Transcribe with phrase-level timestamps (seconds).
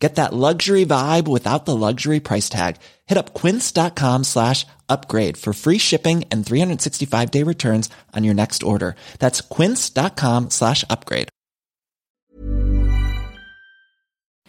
[0.00, 2.76] Get that luxury vibe without the luxury price tag.
[3.06, 8.62] Hit up quince.com slash upgrade for free shipping and 365 day returns on your next
[8.62, 8.94] order.
[9.18, 11.28] That's quince.com slash upgrade.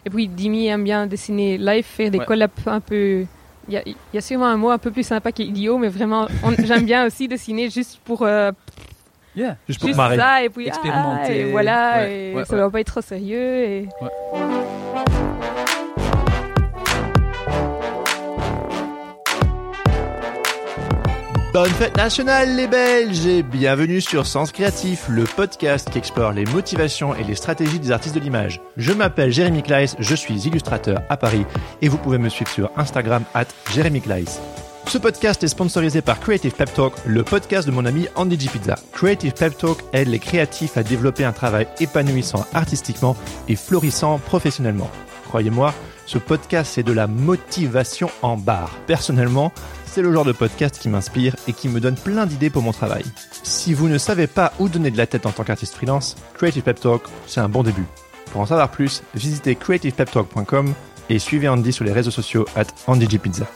[0.04, 2.24] Et puis Dimi aime bien dessiner live, faire des Ouais.
[2.26, 3.26] collabs un peu.
[3.68, 5.88] Il y a, il y a sûrement un mot un peu plus sympa qu'idiot, mais
[5.88, 6.26] vraiment,
[6.64, 8.50] j'aime bien aussi dessiner juste pour euh,
[9.34, 9.56] Yeah.
[9.68, 10.16] Juste pour juste marrer.
[10.18, 11.40] ça et puis ah, Expérimenter.
[11.40, 12.58] et voilà, Ouais, et ouais, ça ouais.
[12.60, 13.88] doit pas être trop sérieux et
[21.52, 26.46] Bonne fête nationale les Belges et bienvenue sur Sens Créatif, le podcast qui explore les
[26.46, 28.62] motivations et les stratégies des artistes de l'image.
[28.78, 31.44] Je m'appelle Jérémy Kleiss, je suis illustrateur à Paris
[31.82, 34.40] et vous pouvez me suivre sur Instagram at Jérémy Kleiss.
[34.86, 38.48] Ce podcast est sponsorisé par Creative Pep Talk, le podcast de mon ami Andy G.
[38.48, 38.76] Pizza.
[38.92, 43.14] Creative Pep Talk aide les créatifs à développer un travail épanouissant artistiquement
[43.48, 44.90] et florissant professionnellement.
[45.28, 45.74] Croyez-moi,
[46.06, 48.70] ce podcast c'est de la motivation en barre.
[48.86, 49.52] Personnellement,
[49.92, 52.72] c'est le genre de podcast qui m'inspire et qui me donne plein d'idées pour mon
[52.72, 53.04] travail.
[53.42, 56.62] Si vous ne savez pas où donner de la tête en tant qu'artiste freelance, Creative
[56.62, 57.84] Pep Talk, c'est un bon début.
[58.32, 60.72] Pour en savoir plus, visitez creativepeptalk.com
[61.10, 63.46] et suivez Andy sur les réseaux sociaux at AndyJPizza.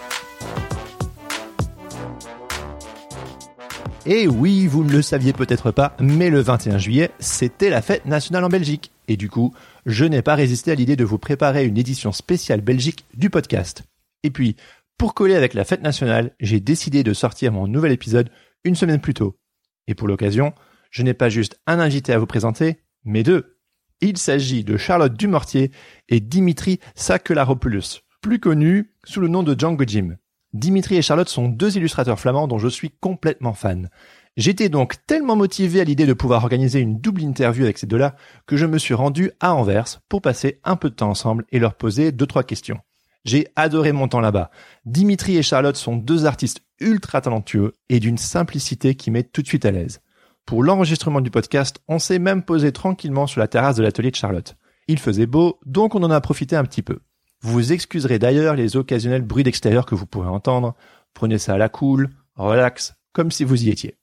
[4.04, 8.04] Et oui, vous ne le saviez peut-être pas, mais le 21 juillet, c'était la fête
[8.04, 8.92] nationale en Belgique.
[9.08, 9.54] Et du coup,
[9.86, 13.84] je n'ai pas résisté à l'idée de vous préparer une édition spéciale Belgique du podcast.
[14.22, 14.56] Et puis,
[14.98, 18.30] pour coller avec la fête nationale, j'ai décidé de sortir mon nouvel épisode
[18.64, 19.38] une semaine plus tôt.
[19.86, 20.54] Et pour l'occasion,
[20.90, 23.58] je n'ai pas juste un invité à vous présenter, mais deux.
[24.00, 25.70] Il s'agit de Charlotte Dumortier
[26.08, 30.16] et Dimitri Sakelaropoulos, plus connu sous le nom de Django Jim.
[30.52, 33.90] Dimitri et Charlotte sont deux illustrateurs flamands dont je suis complètement fan.
[34.36, 38.16] J'étais donc tellement motivé à l'idée de pouvoir organiser une double interview avec ces deux-là
[38.46, 41.58] que je me suis rendu à Anvers pour passer un peu de temps ensemble et
[41.58, 42.80] leur poser deux trois questions.
[43.26, 44.52] J'ai adoré mon temps là-bas.
[44.84, 49.48] Dimitri et Charlotte sont deux artistes ultra talentueux et d'une simplicité qui met tout de
[49.48, 50.00] suite à l'aise.
[50.44, 54.16] Pour l'enregistrement du podcast, on s'est même posé tranquillement sur la terrasse de l'atelier de
[54.16, 54.54] Charlotte.
[54.86, 57.00] Il faisait beau, donc on en a profité un petit peu.
[57.40, 60.76] Vous excuserez d'ailleurs les occasionnels bruits d'extérieur que vous pourrez entendre.
[61.12, 63.96] Prenez ça à la cool, relax, comme si vous y étiez.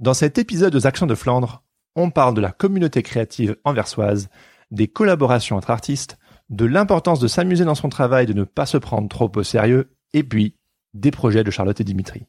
[0.00, 1.62] Dans cet épisode aux Actions de Flandre,
[1.94, 4.28] on parle de la communauté créative anversoise,
[4.70, 6.18] des collaborations entre artistes,
[6.50, 9.90] de l'importance de s'amuser dans son travail, de ne pas se prendre trop au sérieux,
[10.12, 10.54] et puis
[10.94, 12.22] des projets de Charlotte et Dimitri.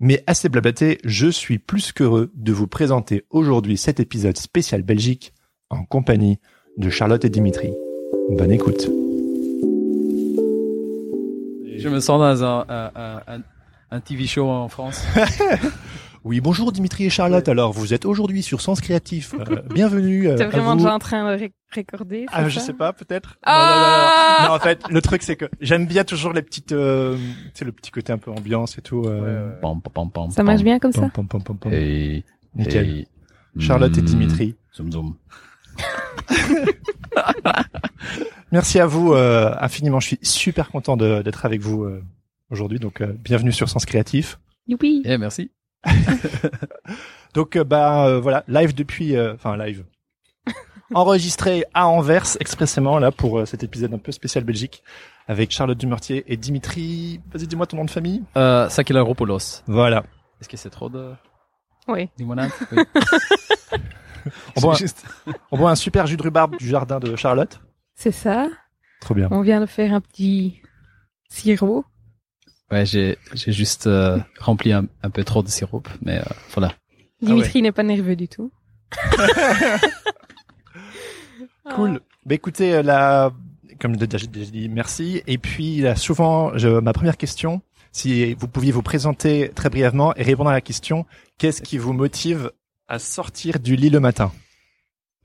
[0.00, 5.32] Mais assez blablaté, je suis plus qu'heureux de vous présenter aujourd'hui cet épisode spécial Belgique
[5.70, 6.38] en compagnie
[6.78, 7.72] de Charlotte et Dimitri.
[8.30, 8.88] Bonne écoute.
[11.76, 13.42] Je me sens dans un, un, un, un-
[13.90, 15.02] un TV show en France.
[16.28, 17.48] Oui, bonjour Dimitri et Charlotte.
[17.48, 19.34] Alors, vous êtes aujourd'hui sur Sens Créatif.
[19.48, 20.28] Euh, bienvenue.
[20.28, 20.78] euh, t'es à vraiment vous.
[20.82, 23.38] déjà en train de ré- récorder Ah, c'est je sais pas, peut-être.
[23.44, 24.56] Ah non, non, non, non.
[24.56, 27.72] En fait, le truc c'est que j'aime bien toujours les petites, euh, tu sais, le
[27.72, 29.04] petit côté un peu ambiance et tout.
[29.06, 29.50] Euh,
[30.30, 31.72] Ça marche bien comme ça pom, pom, pom, pom, pom.
[31.72, 32.24] Et,
[32.54, 33.06] Nickel.
[33.58, 34.02] Charlotte et.
[34.02, 34.54] Dimitri.
[34.76, 35.16] Zoom, zoom.
[38.52, 40.00] Merci à vous euh, infiniment.
[40.00, 42.02] Je suis super content d'être avec vous euh,
[42.50, 42.78] aujourd'hui.
[42.80, 44.38] Donc, euh, bienvenue sur Sens Créatif.
[44.66, 45.50] Youpi Eh, merci.
[47.34, 49.84] Donc, euh, bah euh, voilà, live depuis, euh, enfin live,
[50.94, 54.82] enregistré à Anvers expressément là pour euh, cet épisode un peu spécial Belgique
[55.26, 57.20] avec Charlotte Dumortier et Dimitri.
[57.32, 58.22] Vas-y, dis-moi ton nom de famille.
[58.36, 59.62] Euh, Sakelaropoulos.
[59.66, 60.04] Voilà.
[60.40, 61.12] Est-ce que c'est trop de
[61.86, 62.08] Oui.
[62.18, 62.82] limonade Oui.
[64.56, 65.04] On boit, juste-
[65.50, 67.60] on boit un super jus de rhubarbe du jardin de Charlotte.
[67.94, 68.48] c'est ça
[69.00, 69.28] Trop bien.
[69.30, 70.60] on vient de faire un petit
[71.28, 71.84] sirop
[72.70, 76.74] Ouais, j'ai, j'ai juste euh, rempli un, un peu trop de sirop, mais euh, voilà.
[77.22, 78.52] Dimitri n'est pas nerveux du tout
[81.74, 82.00] Cool.
[82.24, 83.32] Bah écoutez, euh, la,
[83.80, 85.22] comme j'ai déjà déjà dit, merci.
[85.26, 87.62] Et puis là, souvent, je, ma première question,
[87.92, 91.06] si vous pouviez vous présenter très brièvement et répondre à la question,
[91.38, 92.52] qu'est-ce qui vous motive
[92.86, 94.32] à sortir du lit le matin?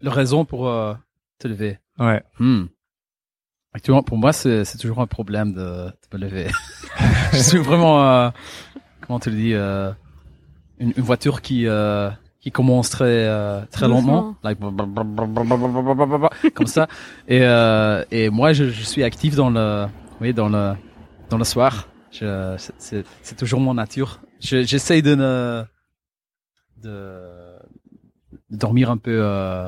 [0.01, 0.93] La raison pour euh,
[1.39, 1.79] te lever.
[1.99, 2.21] Ouais.
[2.39, 2.65] Hmm.
[3.73, 6.47] Actuellement, pour moi, c'est, c'est toujours un problème de, de me lever.
[7.33, 8.29] je suis vraiment, euh,
[9.01, 9.91] comment tu le dis, euh,
[10.79, 12.09] une, une voiture qui euh,
[12.39, 14.59] qui commence très euh, très lentement, like,
[16.53, 16.87] comme ça.
[17.27, 19.85] Et euh, et moi, je, je suis actif dans le,
[20.21, 20.73] oui, dans le
[21.29, 21.87] dans le soir.
[22.11, 24.19] Je, c'est- toujours mon nature.
[24.39, 25.63] Je, j'essaye de ne
[26.83, 27.55] de
[28.51, 29.67] dormir un peu euh,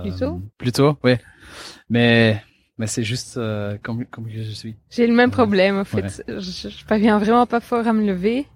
[0.00, 1.16] Plus tôt Plus tôt, oui.
[1.90, 2.42] Mais
[2.78, 4.76] mais c'est juste euh, comme comme je suis.
[4.90, 6.22] J'ai le même problème, en fait.
[6.28, 8.46] Je, je parviens vraiment pas fort à me lever.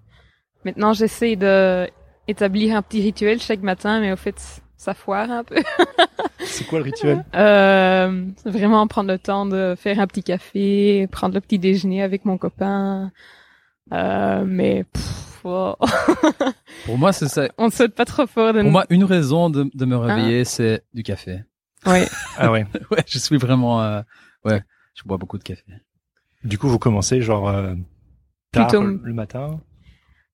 [0.65, 1.89] Maintenant, j'essaie de
[2.27, 4.35] établir un petit rituel chaque matin, mais au fait,
[4.77, 5.57] ça foire un peu.
[6.41, 7.25] C'est quoi le rituel?
[7.35, 12.25] Euh, vraiment prendre le temps de faire un petit café, prendre le petit déjeuner avec
[12.25, 13.11] mon copain.
[13.93, 15.75] Euh, mais pff, oh.
[16.87, 17.49] Pour moi, c'est ça.
[17.59, 18.53] on saute pas trop fort.
[18.53, 20.15] De Pour moi, une raison de, de me Ah.
[20.15, 21.41] réveiller, c'est du café.
[21.91, 22.09] Ouais.
[22.37, 22.67] Ah ouais.
[22.91, 24.03] ouais, je suis vraiment, euh,
[24.45, 24.63] ouais,
[24.95, 25.63] je bois beaucoup de café.
[26.45, 27.75] Du coup, vous commencez genre euh,
[28.53, 29.61] tard Plutôt- le matin.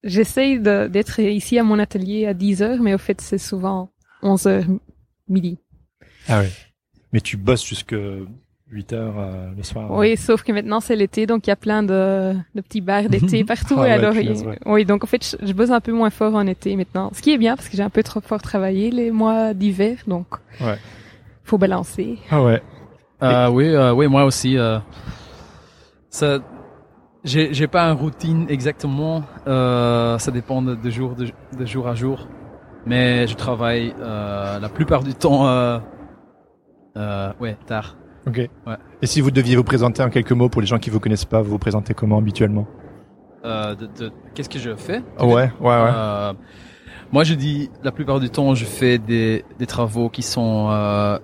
[0.02, 3.90] J'essaye de- d'être ici à mon atelier à 10 heures, mais au fait, c'est souvent
[4.22, 4.64] 11 heures
[5.28, 5.58] midi.
[6.28, 6.50] Ah ouais.
[7.12, 7.94] Mais tu bosses jusque
[8.70, 9.90] 8 heures euh, le soir.
[9.92, 13.08] Oui, sauf que maintenant c'est l'été, donc il y a plein de, de petits bars
[13.08, 13.76] d'été partout.
[13.78, 14.58] Ah et ouais, alors, punaise, il- ouais.
[14.66, 17.10] oui, donc en fait, je, je bosse un peu moins fort en été maintenant.
[17.14, 19.96] Ce qui est bien parce que j'ai un peu trop fort travaillé les mois d'hiver,
[20.06, 20.26] donc
[20.60, 20.76] Ouais.
[21.44, 22.18] Faut balancer.
[22.30, 22.62] Ah ouais.
[23.22, 24.58] Euh, oui, euh, oui, moi aussi.
[24.58, 24.78] Euh,
[26.10, 26.38] ça,
[27.22, 29.22] j'ai, j'ai pas une routine exactement.
[29.46, 32.26] Euh, ça dépend de, de jour, de, de jour à jour.
[32.86, 35.78] Mais je travaille euh, la plupart du temps, euh,
[36.96, 37.96] euh, ouais, tard.
[38.26, 38.36] Ok.
[38.66, 38.76] Ouais.
[39.00, 41.24] Et si vous deviez vous présenter en quelques mots pour les gens qui vous connaissent
[41.24, 42.66] pas, vous vous présentez comment habituellement?
[43.44, 45.02] Euh, de, de- qu'est-ce que je fais?
[45.18, 45.90] Ouais, ouais, ouais.
[45.94, 46.32] Euh,
[47.12, 51.18] moi, je dis la plupart du temps, je fais des, des travaux qui sont euh,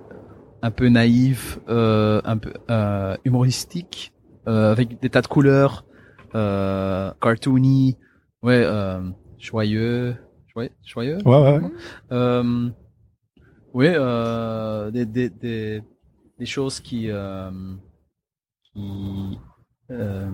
[0.61, 4.13] un peu naïfs, euh, un peu euh, humoristiques,
[4.47, 5.85] euh, avec des tas de couleurs,
[6.35, 7.97] euh, cartoony,
[8.43, 9.01] ouais, euh,
[9.39, 10.15] joyeux,
[10.53, 11.17] joyeux, joyeux.
[11.25, 11.71] Ouais, ouais, ouais.
[12.11, 12.69] Euh,
[13.73, 15.83] ouais, euh, des, des, des,
[16.37, 17.49] des choses qui, euh,
[18.73, 19.39] qui,
[19.91, 20.29] euh,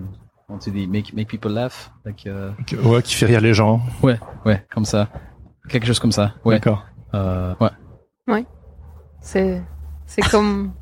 [0.46, 2.50] comment tu dis, make, make people laugh, like, euh,
[2.84, 3.80] Ouais, qui fait rire les gens.
[4.02, 4.18] Ouais,
[4.70, 5.08] comme ça.
[5.68, 6.34] Quelque chose comme ça.
[6.44, 6.54] Ouais.
[6.56, 6.86] D'accord.
[7.14, 8.44] Euh, ouais.
[9.20, 9.62] C'est
[10.08, 10.72] c'est comme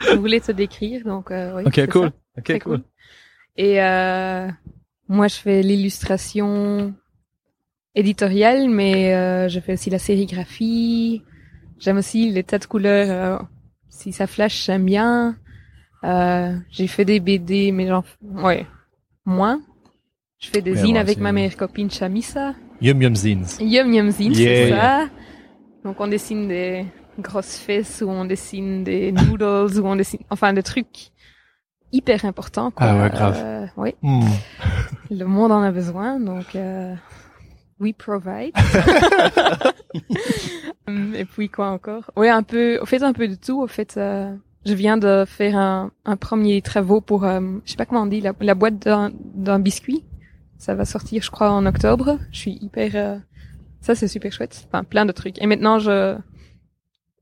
[0.00, 1.62] je voulais te décrire, donc euh, oui.
[1.66, 2.10] Ok, cool.
[2.10, 2.12] ça.
[2.38, 2.82] Ok, cool.
[3.56, 4.48] Et euh,
[5.08, 6.92] moi, je fais l'illustration
[7.94, 11.22] éditoriale, mais euh, je fais aussi la sérigraphie.
[11.78, 13.40] J'aime aussi les tas de couleurs.
[13.40, 13.44] euh,
[13.88, 15.36] si ça flash, j'aime bien.
[16.04, 18.66] Euh, j'ai fait des BD, mais genre, ouais,
[19.24, 19.60] moins.
[20.40, 22.54] Je fais des zines avec ma meilleure copine Chamissa.
[22.80, 23.46] Yum Yum Zines.
[23.60, 24.54] Yum Yum Zine, Yeah.
[24.66, 25.08] c'est ça.
[25.84, 26.84] Donc on dessine des
[27.18, 31.10] grosses fesses ou on dessine des noodles ou on dessine, enfin des trucs
[31.92, 32.70] hyper importants.
[32.70, 32.86] Quoi.
[32.86, 33.36] Ah ouais, grave.
[33.38, 34.24] Euh, oui, Hmm.
[35.10, 36.94] le monde en a besoin, donc euh,
[37.80, 38.52] we provide.
[40.88, 42.10] Hum, Et puis quoi encore?
[42.16, 42.78] Oui, un peu.
[42.80, 43.60] Au fait, un peu de tout.
[43.62, 44.34] Au fait, euh,
[44.64, 48.06] je viens de faire un, un premier travaux pour, euh, je sais pas comment on
[48.06, 50.04] dit, la, la boîte d'un d'un biscuit.
[50.58, 52.18] Ça va sortir, je crois, en octobre.
[52.32, 52.90] Je suis hyper.
[52.94, 53.16] euh,
[53.80, 54.66] ça, c'est super chouette.
[54.68, 55.40] Enfin, plein de trucs.
[55.42, 56.16] Et maintenant, je.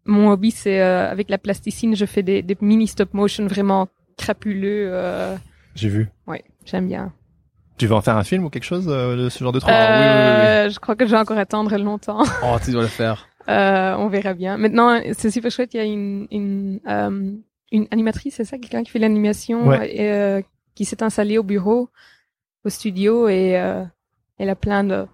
[0.06, 3.88] Mon hobby, c'est euh, avec la plasticine, je fais des, des mini stop motion vraiment
[4.16, 4.88] crapuleux.
[4.92, 5.36] Euh...
[5.74, 6.08] J'ai vu.
[6.26, 7.12] Ouais, j'aime bien.
[7.78, 9.72] Tu veux en faire un film ou quelque chose euh, de ce genre de truc?
[9.72, 12.22] Euh, Je crois que je vais encore attendre longtemps.
[12.44, 13.26] Oh, tu dois le faire.
[13.48, 14.56] Euh, on verra bien.
[14.58, 15.72] Maintenant, c'est super chouette.
[15.74, 17.32] Il y a une une, euh,
[17.72, 19.94] une animatrice, c'est ça, quelqu'un qui fait l'animation, Ouais.
[19.96, 20.42] et, euh,
[20.74, 21.88] qui s'est installée au bureau,
[22.64, 23.82] au studio, et euh,
[24.38, 25.06] elle a plein de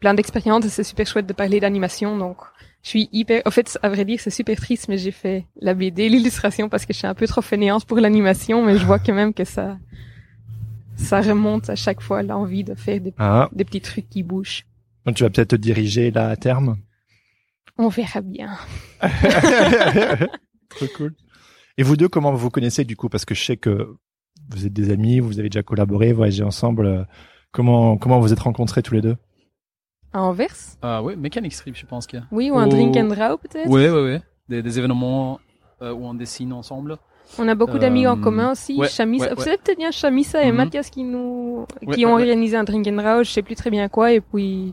[0.00, 0.64] plein d'expériences.
[0.64, 2.16] et C'est super chouette de parler d'animation.
[2.16, 2.38] Donc,
[2.84, 3.42] je suis hyper.
[3.46, 6.86] En fait, à vrai dire, c'est super triste, mais j'ai fait la BD, l'illustration, parce
[6.86, 9.44] que je suis un peu trop fainéante pour l'animation, mais je vois quand même que
[9.44, 9.78] ça
[10.96, 14.64] ça remonte à chaque fois l'envie de faire des, Ah, des petits trucs qui bougent.
[15.04, 16.76] donc tu vas peut-être te diriger là à terme?
[17.78, 18.56] On verra bien.
[20.68, 21.14] Trop cool.
[21.76, 23.08] Et vous deux, comment vous vous connaissez du coup?
[23.08, 23.96] Parce que je sais que
[24.50, 26.86] vous êtes des amis, vous avez déjà collaboré, voyagé ensemble.
[26.86, 27.02] euh,
[27.50, 29.16] Comment comment vous êtes rencontrés tous les deux?
[30.14, 30.54] À Anvers?
[30.84, 32.26] Euh, ouais, Mechanic Strip, je pense qu'il y a.
[32.30, 32.70] Oui, ou un Oh.
[32.70, 33.68] drink and draw peut-être?
[33.68, 34.22] Ouais, ouais, ouais.
[34.48, 35.40] Des, des événements
[35.82, 36.96] euh, où on dessine ensemble.
[37.38, 38.76] On a beaucoup d'amis en Euh, commun aussi.
[38.78, 39.44] ouais, Chamissa, ouais, vous ouais.
[39.44, 40.56] savez peut-être bien Chamissa et Mhm.
[40.56, 42.22] Mathias qui nous, Ouais, qui ouais, ont ouais.
[42.22, 44.72] organisé un drink and draw, je sais plus très bien quoi, et puis,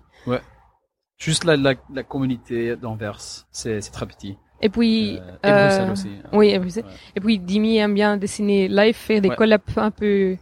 [1.17, 3.19] Juste la, la, la communauté d'Anvers,
[3.51, 4.37] c'est très petit.
[4.59, 6.09] et puis, Euh, et Bruxelles aussi.
[6.33, 6.83] oui, et Bruxelles.
[6.85, 6.91] Ouais.
[7.15, 9.35] Et puis Dimi aime bien dessiner live, faire des Ouais.
[9.35, 10.35] collabs un peu.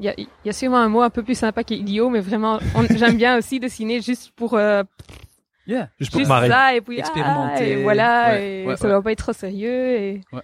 [0.00, 2.20] Il y a, il y a sûrement un mot un peu plus sympa qu'idiot, mais
[2.20, 2.58] vraiment,
[2.96, 4.82] j'aime bien aussi dessiner juste pour euh,
[5.66, 5.88] Yeah.
[5.98, 6.48] Juste pour juste marrer.
[6.48, 7.54] ça, et puis Expérimenter.
[7.56, 8.90] ah, et voilà, Ouais, et ouais, ça ouais.
[8.90, 10.20] doit pas être trop sérieux et.
[10.32, 10.42] Ouais.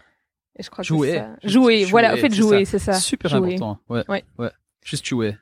[0.59, 1.09] Et je crois Jouer.
[1.09, 1.29] que c'est ça.
[1.45, 2.95] Jouer, jouer, voilà, en fait jouer, c'est ça.
[2.95, 3.55] Super Jouer.
[3.57, 3.79] important.
[3.91, 4.23] Ouais.
[4.39, 4.51] Ouais.
[4.83, 5.37] Juste jouer.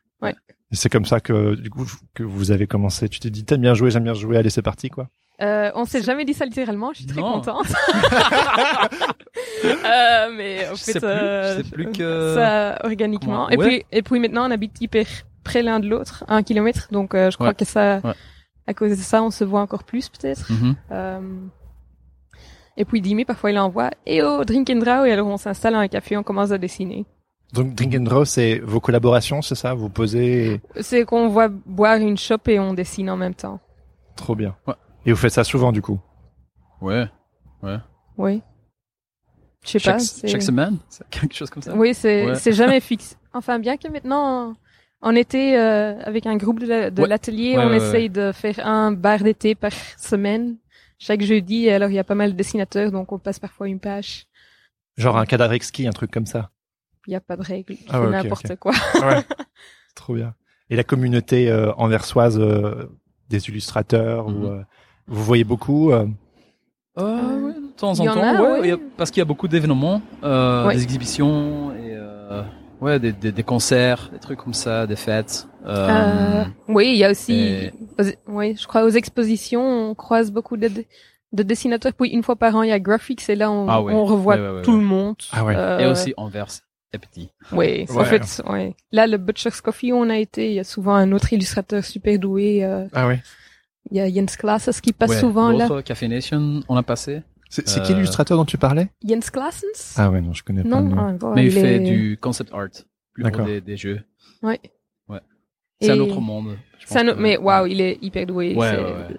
[0.70, 3.08] Et C'est comme ça que du coup que vous avez commencé.
[3.08, 5.08] Tu t'es dit t'aimes bien jouer, j'aime bien jouer, allez c'est parti quoi.
[5.40, 7.34] Euh, on s'est jamais dit ça littéralement, je suis très Non.
[7.34, 7.66] contente.
[9.64, 13.46] euh, mais en Je fait, sais plus, euh, je sais plus que- ça organiquement.
[13.48, 15.06] Comment- Et puis, et puis maintenant, on habite hyper
[15.44, 17.54] près l'un de l'autre, à un kilomètre, donc euh, je crois Ouais.
[17.54, 18.12] que ça Ouais.
[18.66, 20.50] à cause de ça, on se voit encore plus peut-être.
[20.52, 20.74] Mhm.
[20.92, 21.20] Euh,
[22.76, 25.72] et puis Dimi, parfois il envoie "Eh oh, drink and draw" et alors on s'installe
[25.74, 27.06] dans un café, on commence à dessiner.
[27.54, 29.72] Donc Drink and Draw, c'est vos collaborations, c'est ça?
[29.72, 33.58] Vous posez C'est qu'on voit boire une chope et on dessine en même temps.
[34.16, 34.54] trop bien.
[34.66, 34.74] Ouais.
[35.08, 35.98] Et vous faites ça souvent du coup
[36.82, 37.06] Ouais.
[38.18, 38.42] Oui.
[39.64, 39.98] Je sais pas.
[39.98, 40.76] chaque semaine,
[41.10, 41.74] quelque chose comme ça.
[41.74, 42.52] Oui, c'est Ouais.
[42.52, 43.16] jamais fixe.
[43.32, 44.54] Enfin, bien que maintenant,
[45.00, 47.08] on était euh, avec un groupe de la- de Ouais.
[47.08, 50.56] l'atelier, Ouais, on ouais, essaye de faire un bar d'été par semaine,
[50.98, 51.70] chaque jeudi.
[51.70, 54.26] Alors, il y a pas mal de dessinateurs, donc on passe parfois une page.
[54.98, 56.50] Genre un cadavre exquis, un truc comme ça.
[57.06, 58.56] Il n'y a pas de règles, Ah ouais, n'importe ok.
[58.58, 58.72] quoi.
[59.00, 59.22] Ouais.
[59.94, 60.34] trop bien.
[60.70, 62.86] Et la communauté euh, anversoise euh,
[63.30, 64.44] des illustrateurs, Mhm.
[64.44, 64.62] ou, euh,
[65.08, 66.06] vous voyez beaucoup euh,
[66.98, 68.60] Euh, ouais, de temps y en temps, a, ouais, ouais.
[68.64, 70.74] il y a- parce qu'il y a beaucoup d'événements, euh, Ouais.
[70.74, 72.42] des exhibitions et euh,
[72.80, 75.46] ouais, des, des, des concerts, des trucs comme ça, des fêtes.
[75.66, 79.94] Euh, Euh, oui, il y a aussi, et- aux- oui, je crois aux expositions, on
[79.94, 80.68] croise beaucoup de,
[81.32, 81.92] de dessinateurs.
[81.92, 83.92] Puis une fois par an, il y a Graphics et là, on, Ah ouais.
[83.94, 84.78] on revoit Ouais, ouais, ouais, tout ouais.
[84.78, 85.16] le monde.
[85.32, 85.54] Ah ouais.
[85.56, 86.48] Euh, Et aussi Anvers
[86.92, 87.28] est petit.
[87.52, 88.74] Oui, en fait, ouais.
[88.90, 91.84] Là, le Butcher's Coffee où on a été, il y a souvent un autre illustrateur
[91.84, 92.64] super doué.
[92.64, 93.20] euh, Ah ouais.
[93.90, 95.66] Il y a Jens Klasses qui passe Ouais, souvent là.
[95.68, 97.22] l'autre, Café Nation, on a passé.
[97.50, 98.90] C'est c'est qui Euh, l'illustrateur dont tu parlais?
[99.06, 100.68] Jens Klassens Ah ouais, non, je connais pas.
[100.68, 101.18] Non, le nom.
[101.22, 102.68] ah, Mais il, il fait du concept art,
[103.32, 104.00] pour des, des jeux.
[104.42, 104.60] Ouais.
[105.08, 105.20] Ouais.
[105.80, 106.56] C'est un autre monde.
[106.94, 108.54] un autre- que- mais waouh, il est hyper doué.
[108.54, 109.16] Ouais, ouais, ouais.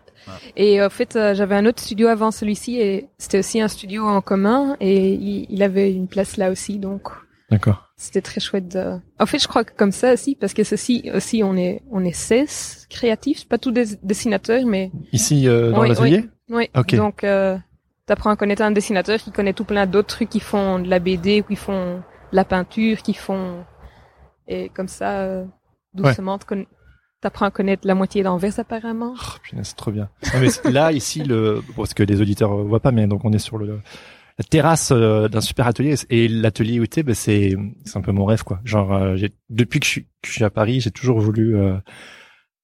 [0.55, 4.05] Et en fait, euh, j'avais un autre studio avant celui-ci et c'était aussi un studio
[4.05, 7.07] en commun et il, il avait une place là aussi, donc
[7.51, 7.89] D'accord.
[7.97, 8.67] c'était très chouette.
[8.69, 8.99] De...
[9.19, 12.03] En fait, je crois que comme ça aussi, parce que ceci aussi, on est on
[12.03, 16.69] est 16 créatifs, pas tous des dessinateurs, mais Ici, euh, dans Oui, l'atelier Oui.
[16.75, 16.95] Ok.
[16.95, 17.57] Donc, euh,
[18.05, 20.99] t'apprends à connaître un dessinateur qui connaît tout plein d'autres trucs qui font de la
[20.99, 21.97] BD, qui font
[22.31, 23.63] de la peinture, qui font
[24.47, 25.45] et comme ça, euh,
[25.93, 26.65] doucement, conna-
[27.21, 29.13] t'apprends à connaître la moitié d'Anvers apparemment.
[29.15, 30.09] Oh, c'est trop bien.
[30.33, 33.37] Non, mais là, ici, le, parce que les auditeurs voient pas, mais donc on est
[33.39, 33.79] sur le,
[34.39, 37.55] la terrasse euh, d'un super atelier et l'atelier où t'es, ben, c'est,
[37.85, 38.61] c'est un peu mon rêve, quoi.
[38.63, 41.57] Genre, euh, j'ai, depuis que je suis, que je suis à Paris, j'ai toujours voulu
[41.57, 41.75] euh,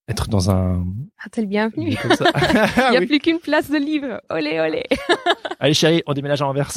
[0.08, 0.86] être dans un.
[1.22, 1.89] Ah, t'es le bienvenu.
[1.89, 2.25] lieu comme ça.
[2.91, 3.05] Il y a Oui.
[3.08, 4.22] plus qu'une place de libre.
[4.29, 4.84] Olé, olé.
[5.60, 6.72] Allez, chérie, on déménage à Anvers.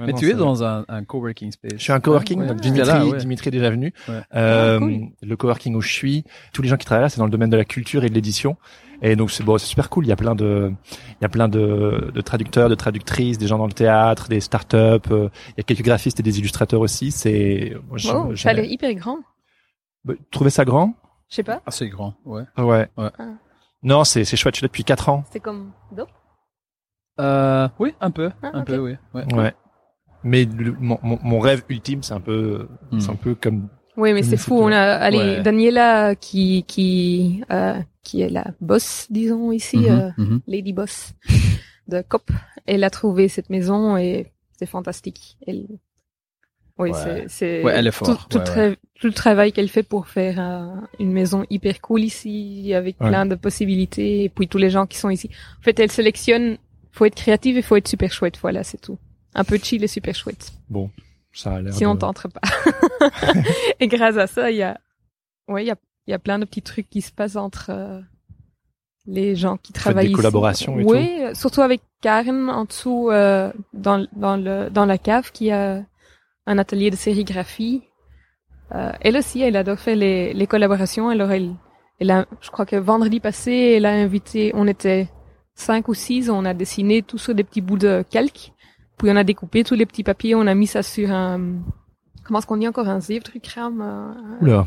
[0.00, 1.74] Mais non, tu es dans un, un coworking space.
[1.76, 2.46] Je suis un coworking, Ouais.
[2.48, 2.62] donc Ouais.
[2.62, 3.16] Dimitri, Là, ouais.
[3.18, 3.92] Dimitri est déjà venu.
[4.08, 4.20] Ouais.
[4.34, 5.00] Euh, Ah, cool.
[5.22, 7.50] Le coworking où je suis, tous les gens qui travaillent là, c'est dans le domaine
[7.50, 8.56] de la culture et de l'édition.
[9.02, 10.04] Et donc c'est bon, c'est super cool.
[10.06, 10.72] Il y a plein de,
[11.10, 14.40] il y a plein de, de traducteurs, de traductrices, des gens dans le théâtre, des
[14.40, 14.76] startups.
[14.76, 17.10] euh, il y a quelques graphistes et des illustrateurs aussi.
[17.10, 19.18] C'est, moi, je- je- ça a l'air hyper grand.
[20.04, 20.94] Bah, Trouvez ça grand?
[21.30, 21.60] Je sais pas.
[21.66, 22.44] Assez grand, ouais.
[22.58, 22.88] Ouais.
[22.96, 23.10] Ouais.
[23.18, 23.28] Ah.
[23.82, 24.54] Non, c'est c'est chouette.
[24.54, 25.24] Je suis là depuis quatre ans.
[25.30, 26.06] C'est comme Do.
[27.20, 28.96] Euh, oui, un peu, Ah, un peu, oui.
[29.14, 29.34] Ouais.
[29.34, 29.54] Ouais.
[30.22, 32.98] Mais le- mon, mon, rêve ultime, c'est un peu, Hmm.
[33.00, 33.68] c'est un peu comme.
[33.96, 34.56] Oui, mais c'est fou.
[34.58, 35.42] On a, allez, Ouais.
[35.42, 40.40] Daniela qui, qui, euh, qui est la boss, disons ici, Mhm, euh, mhm.
[40.46, 41.14] Lady Boss
[41.88, 42.30] de COP.
[42.66, 45.36] Elle a trouvé cette maison et c'est fantastique.
[45.46, 45.66] Elle...
[46.78, 47.24] Oui, Ouais.
[47.28, 50.74] c'est, Ouais, tout, tout, ouais, le tra- tout le travail qu'elle fait pour faire euh,
[50.98, 54.98] une maison hyper cool ici, avec plein de possibilités, et puis tous les gens qui
[54.98, 55.30] sont ici.
[55.60, 56.58] En fait, elle sélectionne,
[56.90, 58.98] faut être créatif et faut être super chouette, voilà, c'est tout.
[59.36, 60.52] Un peu chill et super chouette.
[60.68, 60.90] Bon,
[61.32, 61.72] ça a l'air.
[61.72, 62.40] Si on tenterait pas.
[63.80, 64.78] et grâce à ça, il y a,
[65.48, 67.70] ouais, il y a, il y a plein de petits trucs qui se passent entre
[67.70, 68.00] euh,
[69.06, 70.16] les gens qui faites travaillent des ici.
[70.16, 75.30] collaborations et oui, surtout avec Karen en dessous euh, dans dans le dans la cave
[75.32, 75.82] qui a
[76.46, 77.82] un atelier de sérigraphie.
[78.74, 81.08] Euh, elle aussi, elle adore faire les les collaborations.
[81.08, 81.54] Alors elle
[82.00, 85.08] elle a, je crois que vendredi passé, elle a invité, on était
[85.54, 88.52] cinq ou six, on a dessiné tout sur des petits bouts de calque.
[88.98, 91.40] Puis on a découpé tous les petits papiers, on a mis ça sur un,
[92.24, 94.66] comment est-ce qu'on dit encore un zèbre-trucram euh, Oula.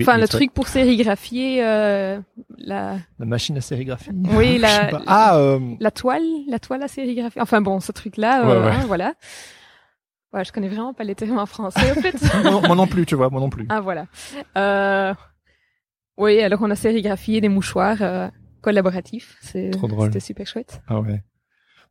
[0.00, 2.20] Enfin, le truc pour sérigraphier euh,
[2.58, 4.10] la, La machine à sérigraphie.
[4.32, 4.90] Oui, la-.
[5.06, 7.40] Ah, euh, la toile, la toile à sérigraphier.
[7.42, 8.70] Enfin bon, ce truc-là, Ouais, euh, ouais.
[8.72, 9.14] hein, voilà.
[10.32, 12.14] Ouais, je connais vraiment pas les termes en français, en fait.
[12.44, 13.66] moi, moi non plus, tu vois, moi non plus.
[13.68, 14.06] ah, voilà.
[14.56, 15.12] Euh,
[16.16, 18.28] oui, alors on a sérigraphié des mouchoirs euh,
[18.60, 19.36] collaboratifs.
[19.40, 20.06] C'est, Trop drôle.
[20.06, 20.82] C'était super chouette.
[20.86, 21.22] Ah ouais.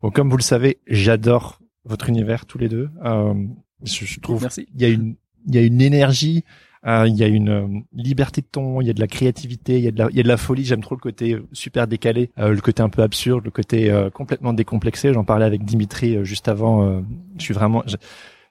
[0.01, 2.89] Bon, comme vous le savez, j'adore votre univers tous les deux.
[3.03, 3.33] Euh,
[3.83, 4.67] je, je trouve Merci.
[4.75, 5.15] il y a une
[5.47, 6.43] il y a une énergie,
[6.85, 9.77] euh, il y a une euh, liberté de ton, il y a de la créativité,
[9.77, 10.65] il y a de la il y a de la folie.
[10.65, 13.89] J'aime trop le côté euh, super décalé, euh, le côté un peu absurde, le côté
[13.89, 15.13] euh, complètement décomplexé.
[15.13, 16.83] J'en parlais avec Dimitri euh, juste avant.
[16.85, 17.01] euh,
[17.37, 17.95] je suis vraiment je,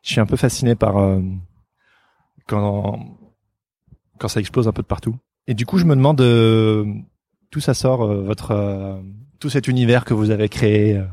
[0.02, 1.20] je suis un peu fasciné par euh,
[2.47, 2.99] quand
[4.18, 5.16] quand ça explose un peu de partout.
[5.47, 6.85] Et du coup, je me demande euh,
[7.52, 9.00] d'où ça sort euh, votre euh,
[9.38, 10.97] tout cet univers que vous avez créé.
[10.97, 11.04] euh.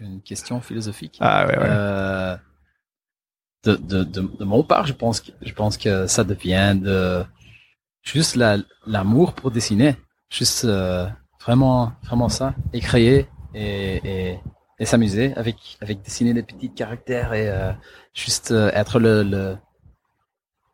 [0.00, 1.16] Une question philosophique.
[1.20, 2.36] Ah ouais ouais.
[3.66, 7.24] De, de, de, de mon part, je pense que je pense que ça devient de
[8.02, 9.96] juste la- l'amour pour dessiner.
[10.30, 11.06] juste euh,
[11.44, 14.40] vraiment, vraiment ça, et créer et, et,
[14.80, 17.72] et s'amuser avec avec dessiner des petits caractères et euh,
[18.14, 19.56] juste euh, être le, le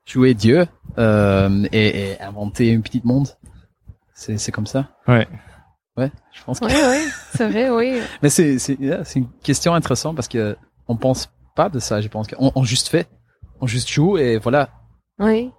[0.04, 0.66] jouer Dieu
[0.98, 3.28] euh, et, et inventer un petit monde.
[4.14, 4.88] C'est c'est comme ça.
[5.08, 5.26] Ouais.
[5.96, 6.64] Ouais, je pense que.
[6.64, 8.00] Oui, oui, c'est vrai, oui.
[8.22, 10.56] Mais c'est c'est yeah, c'est une question intéressante parce que
[10.88, 12.00] on pense pas de ça.
[12.00, 13.08] Je pense qu'on on juste fait,
[13.60, 14.70] on juste joue et voilà,
[15.18, 15.50] Oui.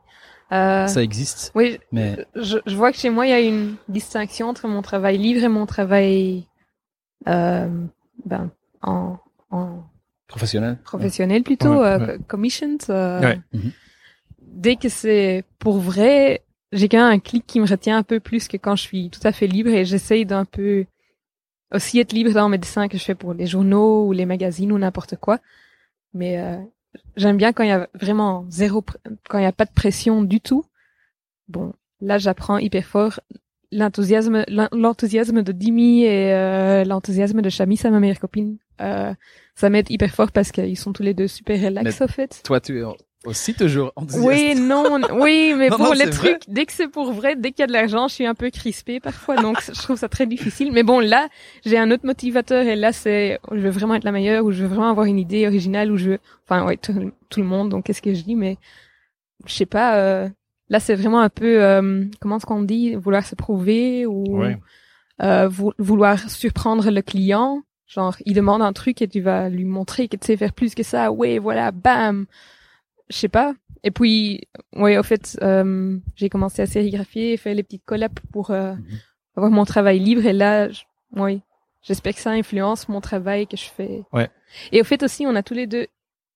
[0.52, 1.52] Euh, ça existe.
[1.56, 4.84] oui, Mais je, je vois que chez moi, il y a une distinction entre mon
[4.84, 6.46] travail livre et mon travail
[7.28, 7.68] euh,
[8.26, 8.52] ben,
[8.84, 9.18] en,
[9.50, 9.84] en
[10.28, 10.78] professionnel.
[10.84, 12.20] professionnel plutôt, Ouais, euh, ouais.
[12.28, 12.82] commissioned.
[12.90, 13.40] euh, Ouais.
[13.54, 13.72] Mhm.
[14.42, 18.20] Dès que c'est pour vrai, j'ai quand même un clic qui me retient un peu
[18.20, 20.86] plus que quand je suis tout à fait libre et j'essaye d'un peu
[21.74, 24.72] aussi être libre dans mes dessins que je fais pour les journaux ou les magazines
[24.72, 25.40] ou n'importe quoi.
[26.14, 26.58] Mais euh,
[27.16, 28.84] j'aime bien quand il y a vraiment zéro,
[29.30, 30.66] quand il n'y a pas de pression du tout.
[31.48, 33.20] Bon, là j'apprends hyper fort
[33.72, 38.58] l'enthousiasme, l'en- l'enthousiasme de Dimi et euh, l'enthousiasme de Chami, c'est ma meilleure copine.
[38.82, 39.14] Euh,
[39.56, 42.42] ça m'aide hyper fort parce qu'ils sont tous les deux super relax au fait.
[42.44, 42.84] Toi, tu es
[43.26, 44.26] aussi toujours enthousiaste.
[44.26, 46.10] Oui, non, oui, mais Non, pour non, les vrai.
[46.12, 48.36] trucs, dès que c'est pour vrai, dès qu'il y a de l'argent, je suis un
[48.36, 50.72] peu crispée parfois, donc je trouve ça très difficile.
[50.72, 51.30] Mais bon, là,
[51.66, 54.62] j'ai un autre motivateur et là, c'est, je veux vraiment être la meilleure ou je
[54.64, 56.94] veux vraiment avoir une idée originale ou je veux, enfin, ouais, tout,
[57.30, 58.58] tout le monde, donc qu'est-ce que je dis, mais
[59.46, 60.30] je sais pas, euh,
[60.70, 64.58] là, c'est vraiment un peu, euh, comment est-ce qu'on dit, vouloir se prouver ou Ouais.
[65.22, 67.62] euh, vou- vouloir surprendre le client.
[67.88, 70.74] Genre, il demande un truc et tu vas lui montrer que tu sais faire plus
[70.74, 71.12] que ça.
[71.12, 72.26] Ouais, voilà, bam.
[73.14, 73.54] Je sais pas.
[73.84, 74.42] Et puis,
[74.76, 78.74] ouais, au fait, euh, j'ai commencé à sérigraphier et faire les petites collabs pour euh,
[78.74, 79.00] Mhm.
[79.36, 80.26] avoir mon travail libre.
[80.26, 80.68] Et là,
[81.16, 81.42] oui,
[81.84, 84.02] j'espère que ça influence mon travail que je fais.
[84.12, 84.30] Ouais.
[84.72, 85.86] Et au fait aussi, on a tous les deux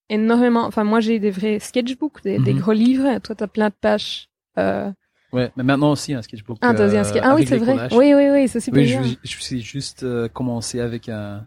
[0.10, 0.66] énormément.
[0.66, 2.60] Enfin, moi, j'ai des vrais sketchbooks, des, des Mhm.
[2.60, 3.18] gros livres.
[3.20, 4.30] Toi, t'as plein de pages.
[4.60, 4.92] Euh,
[5.34, 6.58] Ouais, mais maintenant aussi un sketchbook.
[6.62, 7.74] ah, dit un euh, sketch- ah oui, c'est vrai.
[7.74, 7.94] collages.
[7.94, 9.04] Oui, oui, oui, c'est super Oui, bien.
[9.04, 11.44] je, je suis juste euh, commencé avec un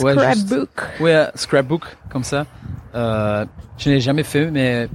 [0.00, 0.86] Ouais, juste- Scrapbook.
[1.00, 2.46] ouais scrapbook comme ça.
[2.94, 3.44] Euh,
[3.78, 4.88] je n'ai jamais fait, mais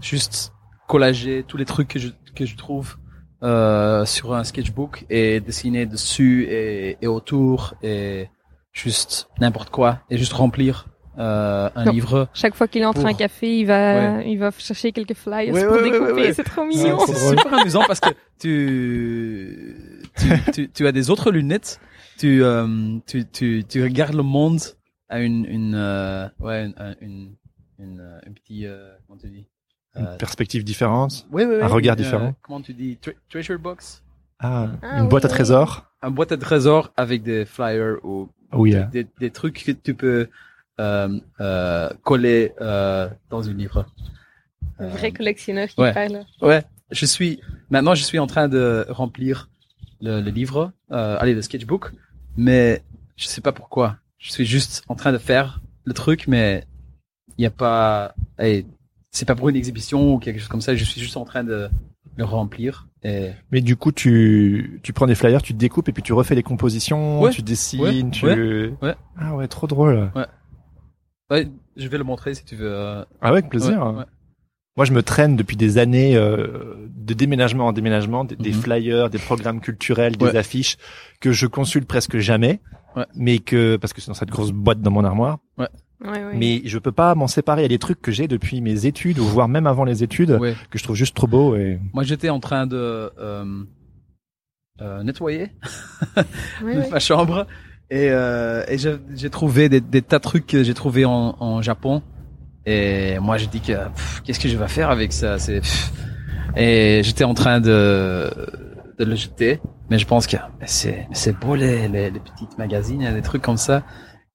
[0.00, 0.52] juste
[0.88, 2.96] collager tous les trucs que je que je trouve
[3.42, 8.28] euh, sur un sketchbook et dessiner dessus et, et autour et
[8.72, 10.86] juste n'importe quoi et juste remplir
[11.18, 12.28] euh, un livre.
[12.34, 15.64] Chaque fois qu'il entre Pour- un café, il va, il va chercher quelques flyers Ouais,
[15.64, 16.12] pour ouais, découper.
[16.12, 16.32] ouais, ouais.
[16.34, 16.98] C'est trop mignon.
[17.06, 19.76] c'est super amusant parce que tu,
[20.18, 21.80] tu, tu, tu as des autres lunettes,
[22.18, 24.60] tu, euh, tu, tu, tu regardes le monde
[25.08, 27.34] à une, une, euh, ouais, une, un- une,
[27.78, 29.46] une, euh, un petit, euh, comment tu dis?
[29.96, 31.26] Une Euh, perspective différente.
[31.30, 31.62] ouais, ouais, ouais.
[31.62, 32.34] un regard Euh, différent.
[32.42, 32.98] comment tu dis?
[33.02, 34.02] Tre- treasure box?
[34.38, 35.36] Ah, Ah, une boîte oui, à oui.
[35.36, 35.86] trésors.
[36.02, 38.70] Un boîte à trésors avec des flyers ou Oui.
[38.72, 40.28] des, euh, des, des trucs que tu peux,
[40.80, 43.86] euh, euh, coller, euh, dans une livre.
[44.78, 45.94] Un vrai collectionneur qui ouais.
[45.94, 46.24] parle.
[46.42, 49.48] Ouais, je suis maintenant je suis en train de remplir
[50.02, 51.92] le, le livre, euh, allez le sketchbook,
[52.36, 52.82] mais
[53.16, 53.96] je sais pas pourquoi.
[54.18, 56.64] Je suis juste en train de faire le truc, mais
[57.38, 58.14] il y a pas,
[59.10, 60.74] c'est pas pour une exhibition ou quelque chose comme ça.
[60.74, 61.68] Je suis juste en train de
[62.16, 62.88] le remplir.
[63.02, 66.12] Et Mais du coup, tu, tu prends des flyers, tu te découpes et puis tu
[66.12, 67.30] refais les compositions, Ouais.
[67.30, 68.10] tu dessines, Ouais.
[68.10, 68.24] tu...
[68.26, 68.72] Ouais.
[68.82, 68.94] Ouais.
[69.16, 70.10] Ah ouais, trop drôle.
[71.30, 72.72] ouais, je vais le montrer si tu veux.
[72.72, 74.06] euh, Ah ouais, avec plaisir.
[74.76, 74.84] Ouais, ouais.
[74.84, 78.60] Moi, je me traîne depuis des années euh, de déménagement en déménagement, des, des Mhm.
[78.62, 80.36] flyers, des programmes culturels, des Ouais.
[80.36, 80.76] affiches
[81.20, 82.60] que je consulte presque jamais,
[82.96, 83.06] Ouais.
[83.14, 85.38] mais que parce que c'est dans cette grosse boîte dans mon armoire.
[85.58, 85.66] Ouais,
[86.04, 86.34] ouais.
[86.34, 87.62] Mais je peux pas m'en séparer.
[87.62, 90.02] Il y a des trucs que j'ai depuis mes études ou voire même avant les
[90.02, 90.54] études Ouais.
[90.70, 92.76] que je trouve juste trop beaux et Moi, j'étais en train de
[93.18, 93.64] euh,
[94.82, 95.48] euh, nettoyer
[96.62, 96.88] Ouais, ouais.
[96.90, 97.46] ma chambre
[97.90, 101.34] et, euh, et j'ai j'ai trouvé des, des tas de trucs que j'ai trouvé en,
[101.40, 102.02] en Japon
[102.66, 103.72] et moi j'ai dit que
[104.24, 105.38] qu'est-ce que je vais faire avec ça?
[105.38, 105.60] C'est
[106.56, 108.30] et j'étais en train de
[108.98, 109.60] de le jeter.
[109.90, 113.56] Mais je pense que c'est c'est beau les, les les petites magazines des trucs comme
[113.58, 113.82] ça.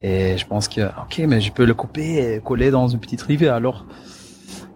[0.01, 3.21] Et je pense que ok mais je peux le couper et coller dans une petite
[3.21, 3.85] rivière alors?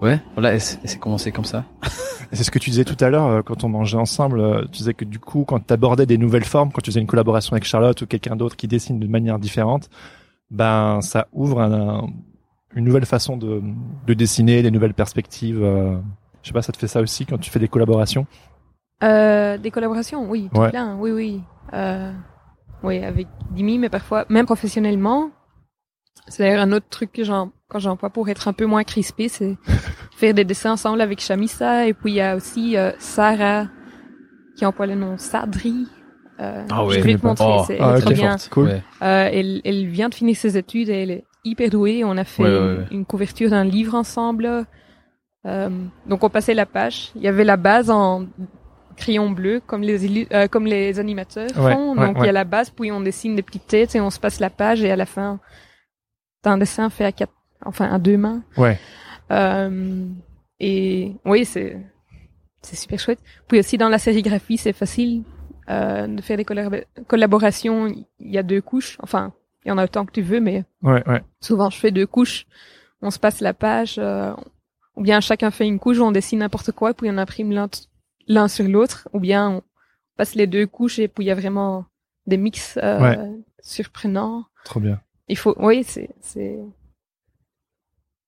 [0.01, 1.63] Ouais voilà et c'est commencé comme ça.
[2.31, 4.39] C'est ce que tu disais tout à l'heure euh, quand on mangeait ensemble.
[4.39, 6.99] euh, Tu disais que du coup, quand tu abordais des nouvelles formes, quand tu faisais
[6.99, 9.89] une collaboration avec Charlotte ou quelqu'un d'autre qui dessine de manière différente,
[10.49, 12.07] ben ça ouvre un-
[12.75, 13.61] une nouvelle façon de,
[14.05, 15.63] de dessiner, des nouvelles perspectives.
[15.63, 15.97] euh.
[16.43, 18.27] Je sais pas, ça te fait ça aussi quand tu fais des collaborations?
[19.03, 20.69] Euh, des collaborations, oui, tout Ouais.
[20.69, 21.41] plein, oui, oui.
[21.73, 22.11] Euh,
[22.83, 25.31] oui, avec Dimi, mais parfois, même professionnellement.
[26.27, 29.27] C'est d'ailleurs un autre truc que j'en, quand j'emploie pour être un peu moins crispé,
[29.27, 29.57] c'est
[30.15, 31.88] faire des dessins ensemble avec Shamisa.
[31.88, 33.67] Et puis il y a aussi euh, Sarah
[34.55, 35.88] qui emploie le nom Sadri.
[36.39, 36.95] Euh, Ah ouais.
[36.95, 37.63] je vais te montrer, Oh.
[37.67, 38.35] c'est Ah, bien.
[38.51, 38.69] Cool.
[38.69, 38.81] Euh,
[39.31, 42.03] elle, elle vient de finir ses études et elle est hyper douée.
[42.03, 42.86] On a fait Ouais, ouais, ouais.
[42.91, 44.65] Une, couverture d'un livre ensemble.
[45.45, 45.69] Euh,
[46.08, 47.12] donc on passait la page.
[47.15, 48.25] Il y avait la base en
[48.97, 51.95] crayon bleu comme les euh, comme les animateurs Ouais, font.
[51.97, 54.10] ouais, Donc il y a la base, puis on dessine des petites têtes et on
[54.10, 55.39] se passe la page et à la fin
[56.41, 57.34] t'as un dessin fait à quatre,
[57.65, 58.43] enfin à deux mains.
[58.58, 58.79] Ouais.
[59.31, 60.05] Euh,
[60.60, 61.77] et oui, c'est
[62.62, 63.19] c'est super chouette.
[63.47, 65.23] Puis aussi dans la sérigraphie, c'est facile
[65.69, 67.88] euh, de faire des collab- collaborations.
[67.88, 68.97] Il y a deux couches.
[69.03, 69.34] Enfin,
[69.65, 71.23] il y en a autant que tu veux, mais Ouais, ouais.
[71.41, 72.45] souvent je fais deux couches.
[73.01, 74.34] On se passe la page, euh,
[74.95, 77.51] ou bien chacun fait une couche on dessine n'importe quoi, puis on imprime
[78.28, 79.62] l'un sur l'autre, ou bien on
[80.17, 81.86] passe les deux couches et puis il y a vraiment
[82.28, 83.17] des mix euh, Ouais.
[83.60, 84.45] surprenants.
[84.63, 85.01] Trop bien.
[85.28, 86.58] Il faut, oui, c'est, c'est,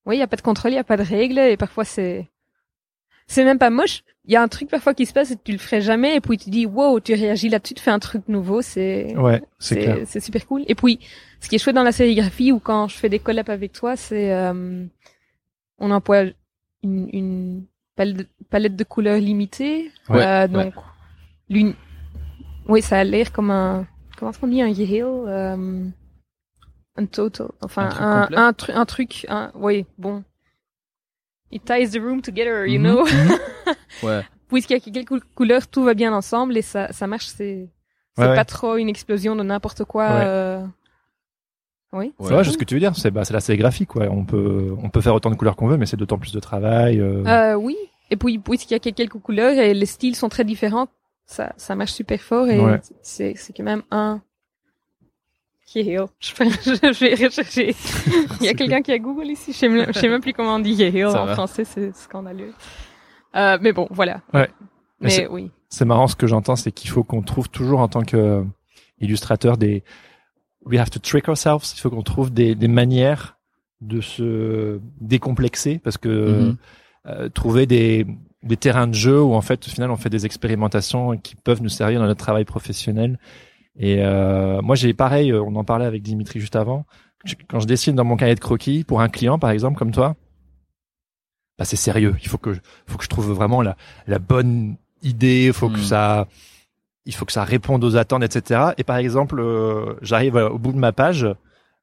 [0.06, 1.86] oui, il y a pas de contrôle, il y a pas de règles, et parfois
[1.86, 2.30] c'est,
[3.28, 4.04] c'est même pas moche.
[4.28, 6.20] Il y a un truc parfois qui se passe et tu le ferais jamais, et
[6.22, 9.16] puis tu dis, wow, tu réagis là-dessus, tu fais un truc nouveau, c'est,
[9.96, 10.64] Ouais, c'est super cool.
[10.68, 11.00] Et puis,
[11.40, 13.96] ce qui est chouette dans la sérigraphie ou quand je fais des collabs avec toi,
[13.96, 14.86] c'est, euh,
[15.80, 16.26] on emploie
[16.84, 19.92] une, une palette, de, palette de couleurs limitée.
[20.10, 20.74] Ouais, Euh, donc,
[21.50, 21.74] l'une,
[22.68, 23.88] oui, ça a l'air comme un,
[24.18, 25.86] comment est-ce qu'on dit, un yale, euh,
[26.98, 30.24] un total, enfin, Un truc un, un, tru- un truc, un, oui, bon.
[31.52, 33.06] It ties the room together, you Mhm, know?
[34.04, 34.24] Ouais.
[34.50, 37.70] Puisqu'il y a quelques cou- couleurs, tout va bien ensemble et ça, ça marche, c'est,
[38.16, 38.36] c'est Ouais, ouais.
[38.36, 40.06] pas trop une explosion de n'importe quoi.
[40.08, 40.22] Ouais.
[40.24, 40.66] euh,
[41.94, 42.14] Oui.
[42.20, 42.96] C'est vrai, je sais ce que tu veux dire.
[42.96, 44.06] C'est bah, c'est quoi.
[44.10, 46.40] On peut, on peut faire autant de couleurs qu'on veut, mais c'est d'autant plus de
[46.40, 47.00] travail.
[47.00, 47.24] euh.
[47.26, 47.76] Euh, oui.
[48.12, 50.88] Et puis, puisqu'il y a que- quelques couleurs et les styles sont très différents,
[51.26, 52.80] ça, ça marche super fort et Ouais.
[53.02, 54.22] c'est, c'est quand même un
[55.76, 56.08] Yale.
[56.20, 56.50] Je vais,
[56.94, 57.76] je vais rechercher.
[58.42, 59.52] Il y a quelqu'un qui a Google ici.
[59.54, 61.34] Je sais même, je sais même plus comment on dit Yale Ça en va.
[61.34, 61.66] français.
[61.66, 62.54] C'est scandaleux.
[63.36, 64.22] Euh, mais bon, voilà.
[64.34, 64.50] Ouais.
[65.02, 65.52] Mais oui.
[65.70, 68.44] C'est marrant, ce que j'entends, c'est qu'il faut qu'on trouve toujours en tant que euh,
[69.00, 69.84] illustrateur des.
[70.66, 71.64] We have to trick ourselves.
[71.76, 73.38] Il faut qu'on trouve des, des manières
[73.82, 76.58] de se décomplexer parce que Mhm.
[77.08, 78.08] euh, trouver des,
[78.44, 81.62] des terrains de jeu où en fait au final on fait des expérimentations qui peuvent
[81.62, 83.20] nous servir dans notre travail professionnel.
[83.80, 86.86] Et euh, moi j'ai pareil, euh, on en parlait avec Dimitri juste avant.
[87.26, 89.92] Je- Quand je dessine dans mon cahier de croquis pour un client par exemple comme
[89.92, 90.16] toi,
[91.58, 92.16] bah c'est sérieux.
[92.22, 93.76] Il faut que je- faut que je trouve vraiment la
[94.08, 95.46] la bonne idée.
[95.48, 95.84] Il faut que Mm.
[95.84, 96.28] ça
[97.06, 98.72] il faut que ça réponde aux attentes, etc.
[98.78, 101.22] Et par exemple, euh, j'arrive euh, au bout de ma page,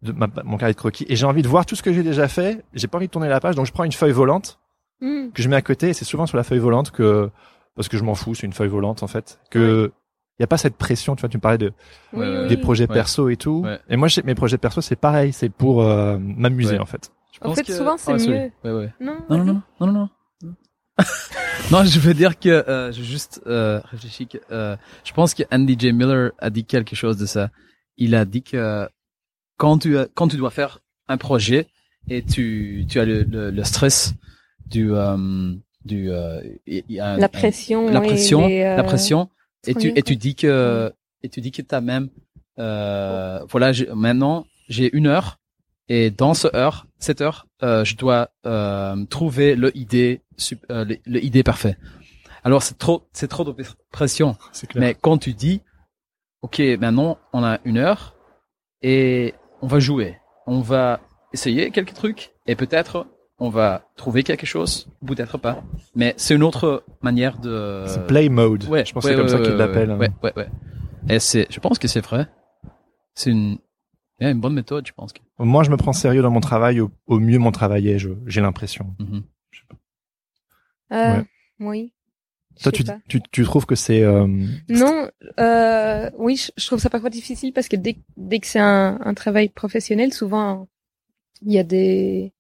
[0.02, 2.02] de ma- mon carnet de croquis, et j'ai envie de voir tout ce que j'ai
[2.02, 2.62] déjà fait.
[2.74, 4.58] J'ai pas envie de tourner la page, donc je prends une feuille volante
[5.00, 5.30] Hmm.
[5.32, 5.88] que je mets à côté.
[5.88, 7.30] Et c'est souvent sur la feuille volante que
[7.74, 9.40] parce que je m'en fous, c'est une feuille volante en fait.
[9.50, 9.92] Que
[10.38, 11.14] il y a pas cette pression.
[11.16, 11.72] Tu vois, tu me parlais de
[12.12, 12.48] Oui, ouais, oui.
[12.48, 12.94] des projets Ouais.
[12.94, 13.62] perso et tout.
[13.64, 13.78] Ouais.
[13.88, 15.32] Et moi, j'ai- mes projets perso, c'est pareil.
[15.32, 16.80] C'est pour euh, m'amuser Ouais.
[16.80, 17.10] en fait.
[17.32, 18.50] Je En pense fait, que- souvent, c'est Ah, mieux.
[18.64, 18.92] Ouais, ouais.
[19.00, 20.08] Non, Non, non, non, non, non, non.
[21.72, 25.42] non, je veux dire que euh, j'ai juste euh, réfléchi que euh, je pense que
[25.52, 25.92] Andy J.
[25.92, 27.50] Miller a dit quelque chose de ça.
[27.96, 28.88] Il a dit que
[29.56, 31.66] quand tu as- quand tu dois faire un projet
[32.08, 34.14] et tu tu as le, le, le stress
[34.66, 35.52] du euh,
[35.84, 37.90] du euh, il y a un- La un- pression.
[37.90, 39.28] la oui, pression les, euh, la pression
[39.66, 42.08] et tu et tu dis que et tu dis que t'as même
[42.58, 45.38] euh, voilà j'ai- maintenant j'ai une heure.
[45.88, 50.22] Et dans ce heure cette heure euh, je dois euh, trouver le idée
[50.70, 51.76] euh, le, le idée parfait.
[52.42, 53.54] Alors c'est trop c'est trop de
[53.90, 54.36] pression.
[54.76, 55.60] Mais quand tu dis
[56.42, 58.14] ok maintenant on a une heure
[58.82, 60.18] et on va jouer.
[60.46, 61.00] On va
[61.32, 63.06] essayer quelques trucs et peut-être
[63.38, 65.62] on va trouver quelque chose ou peut-être pas
[65.94, 68.64] mais c'est une autre manière de c'est play mode.
[68.68, 69.92] Ouais, je pense ouais, que c'est comme ouais, ça qu'ils ouais, l'appellent.
[69.92, 70.48] Ouais, ouais, ouais.
[71.08, 72.26] Et c'est, je pense que c'est vrai.
[73.14, 73.58] C'est une,
[74.20, 75.12] ouais, une bonne méthode, je pense.
[75.12, 76.80] que- Moi, je me prends sérieux dans mon travail.
[76.80, 77.98] Au, au mieux, mon travail est.
[77.98, 78.94] je- J'ai l'impression.
[78.98, 79.22] Mhm.
[80.92, 81.24] Euh, Ouais.
[81.60, 81.92] Oui.
[82.56, 84.26] Je Toi, sais tu, tu, tu trouves que c'est euh,
[84.68, 85.08] Non,
[85.40, 88.98] euh, oui, je, je trouve ça parfois difficile parce que dès, dès que c'est un,
[89.04, 90.68] un travail professionnel, souvent
[91.42, 92.32] il y a des,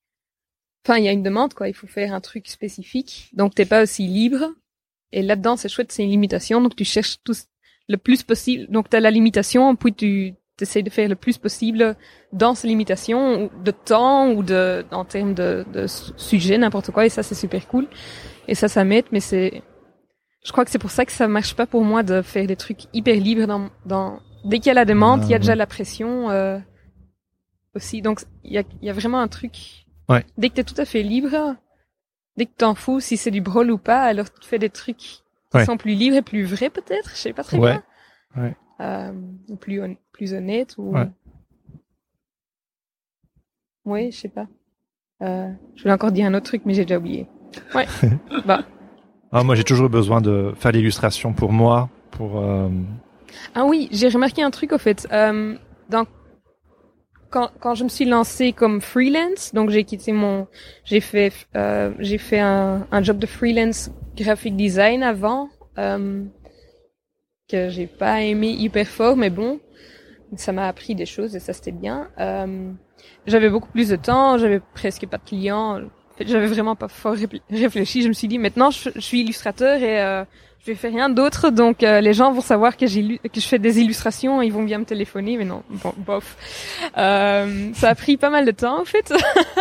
[0.84, 1.68] enfin il y a une demande quoi.
[1.68, 4.50] Il faut faire un truc spécifique, donc t'es pas aussi libre.
[5.12, 7.34] Et là-dedans, c'est chouette, c'est une limitation, donc tu cherches tout
[7.88, 8.66] le plus possible.
[8.70, 11.96] Donc t'as la limitation, puis tu essaies de faire le plus possible
[12.32, 17.06] dans ces limitations, de temps ou de en termes de, de sujet, n'importe quoi.
[17.06, 17.86] Et ça, c'est super cool.
[18.48, 19.62] Et ça, ça m'aide, mais c'est
[20.44, 22.56] je crois que c'est pour ça que ça marche pas pour moi de faire des
[22.56, 24.20] trucs hyper libres dans, dans...
[24.44, 25.56] dès qu'il y a la demande, Ah, il y a déjà ouais.
[25.56, 26.58] la pression euh,
[27.74, 28.02] aussi.
[28.02, 29.83] Donc il y a, il y a vraiment un truc.
[30.08, 30.24] Ouais.
[30.38, 31.56] Dès que t'es tout à fait libre,
[32.36, 34.96] dès que t'en fous si c'est du brol ou pas, alors tu fais des trucs
[34.98, 35.22] qui
[35.54, 35.64] Ouais.
[35.64, 37.10] sont plus libres et plus vrais peut-être.
[37.10, 37.72] Je sais pas très Ouais.
[38.34, 38.42] bien.
[38.42, 38.56] Ouais.
[38.80, 39.12] Euh,
[39.48, 40.90] ou plus hon- plus honnête ou.
[40.96, 41.08] Ouais.
[43.84, 44.46] Ouais, je sais pas.
[45.22, 47.26] Euh, je voulais encore dire un autre truc, mais j'ai déjà oublié.
[47.74, 47.86] Ouais.
[48.46, 48.64] bah.
[49.30, 52.38] Ah, moi, j'ai toujours besoin de faire l'illustration pour moi, pour.
[52.40, 52.68] euh,
[53.54, 55.06] Ah oui, j'ai remarqué un truc au fait.
[55.12, 55.56] Euh,
[55.88, 56.04] dans,
[57.34, 60.46] quand, quand je me suis lancée comme freelance, donc j'ai quitté mon,
[60.84, 66.22] j'ai fait, euh, j'ai fait un, un job de freelance graphic design avant, euh,
[67.48, 69.58] que j'ai pas aimé hyper fort, mais bon,
[70.36, 72.08] ça m'a appris des choses et ça c'était bien.
[72.20, 72.70] Euh,
[73.26, 75.80] j'avais beaucoup plus de temps, j'avais presque pas de clients.
[76.20, 77.16] J'avais vraiment pas fort
[77.50, 78.02] réfléchi.
[78.02, 80.24] Je me suis dit maintenant je, je suis illustrateur et euh,
[80.66, 83.58] je faire rien d'autre, donc euh, les gens vont savoir que j'ai que je fais
[83.58, 86.36] des illustrations, ils vont bien me téléphoner, mais non, bon, bof.
[86.96, 89.12] Euh, ça a pris pas mal de temps en fait,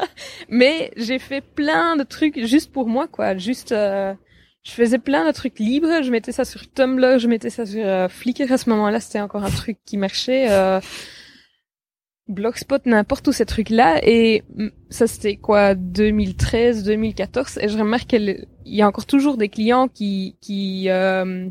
[0.50, 3.38] mais j'ai fait plein de trucs juste pour moi, quoi.
[3.38, 4.13] Juste, euh,
[4.63, 6.04] je faisais plein de trucs libres.
[6.04, 9.20] Je mettais ça sur Tumblr, je mettais ça sur euh, Flickr à ce moment-là, c'était
[9.20, 10.48] encore un truc qui marchait.
[12.27, 13.99] Blogspot, n'importe où ces trucs-là.
[14.03, 17.59] Et mm, ça, c'était quoi, 2013, 2014.
[17.62, 21.49] Et je remarque qu'il y a encore toujours des clients qui, qui euh,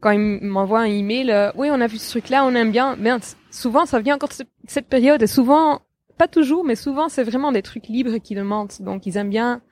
[0.00, 2.96] quand ils m'envoient un email, euh, oui, on a vu ce truc-là, on aime bien.
[2.96, 3.10] Mais
[3.50, 5.22] souvent, ça vient encore de cette période.
[5.22, 5.80] Et souvent,
[6.18, 8.72] pas toujours, mais souvent, c'est vraiment des trucs libres qui demandent.
[8.80, 9.62] Donc, ils aiment bien.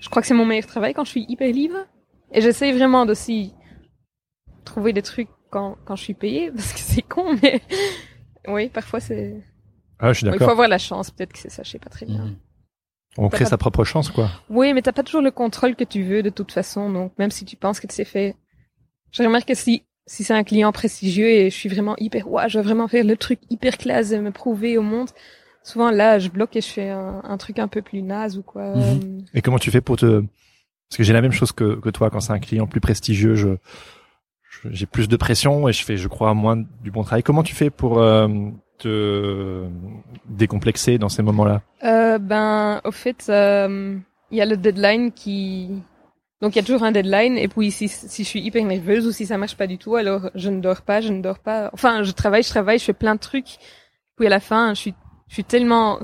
[0.00, 1.86] Je crois que c'est mon meilleur travail quand je suis hyper libre.
[2.32, 3.52] Et j'essaye vraiment d'aussi
[4.64, 7.60] trouver des trucs quand, quand je suis payée, parce que c'est con, mais
[8.48, 9.34] oui, parfois c'est.
[9.98, 10.40] Ah, je suis d'accord.
[10.42, 12.24] Il faut avoir la chance, peut-être que c'est ça, je sais pas très bien.
[12.24, 12.36] Mhm.
[13.18, 14.28] On crée pas- sa propre chance, quoi.
[14.50, 17.30] Oui, mais t'as pas toujours le contrôle que tu veux de toute façon, donc même
[17.30, 18.34] si tu penses que c'est fait.
[19.12, 22.46] Je remarque que si si c'est un client prestigieux et je suis vraiment hyper, ouah,
[22.46, 25.08] je veux vraiment faire le truc hyper classe et me prouver au monde.
[25.64, 28.42] Souvent là, je bloque et je fais un, un truc un peu plus naze ou
[28.42, 28.76] quoi.
[28.76, 28.80] Mhm.
[28.82, 30.20] Euh, Et comment tu fais pour te...
[30.88, 33.34] Parce que j'ai la même chose que, que toi, quand c'est un client plus prestigieux,
[33.34, 33.56] je-
[34.64, 37.22] j'ai plus de pression et je fais, je crois, moins du bon travail.
[37.22, 38.28] Comment tu fais pour euh,
[38.78, 39.64] te
[40.28, 41.62] décomplexer dans ces moments-là?
[41.84, 43.96] Euh, ben, au fait, euh,
[44.30, 45.70] il y a le deadline qui...
[46.42, 49.06] Donc il y a toujours un deadline, et puis si, si je suis hyper nerveuse
[49.06, 51.38] ou si ça marche pas du tout, alors je ne dors pas, je ne dors
[51.38, 51.70] pas.
[51.72, 53.56] Enfin, je travaille, je travaille, je fais plein de trucs.
[54.18, 54.94] Puis à la fin, je suis,
[55.28, 55.98] je suis tellement...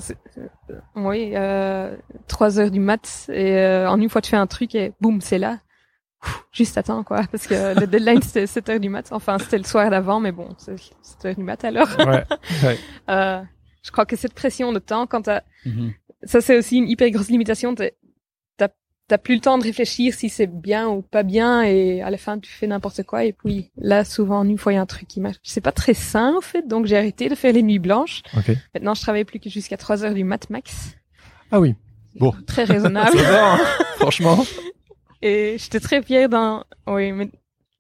[0.97, 1.95] Oui, euh,
[2.29, 5.21] 3 heures du mat, et euh, en une fois tu fais un truc, et boum,
[5.21, 5.59] c'est là.
[6.53, 9.09] Juste attends, quoi, parce que le deadline c'était 7 heures du mat.
[9.11, 11.89] Enfin, c'était le soir d'avant, mais bon, c'est 7 heures du mat alors.
[11.99, 12.25] Ouais.
[13.09, 13.41] Euh,
[13.83, 15.93] je crois que cette pression de temps, quand t'as Mhm.
[16.25, 17.75] ça c'est aussi une hyper grosse limitation.
[17.75, 17.89] T'as
[19.09, 22.17] t'as plus le temps de réfléchir si c'est bien ou pas bien et à la
[22.17, 24.87] fin tu fais n'importe quoi et puis là souvent une fois il y a un
[24.87, 25.37] truc qui marche.
[25.43, 28.23] C'est pas très sain en fait donc j'ai arrêté de faire les nuits blanches.
[28.37, 28.57] Ok.
[28.75, 30.95] Maintenant je travaille plus que jusqu'à 3 heures du mat max.
[31.51, 31.75] Ah oui.
[32.15, 32.33] Bon.
[32.47, 33.19] Très raisonnable.
[33.27, 33.59] Hein,
[33.97, 34.45] franchement.
[35.23, 36.65] et j'étais très fière d'un.
[36.87, 37.31] Oui mais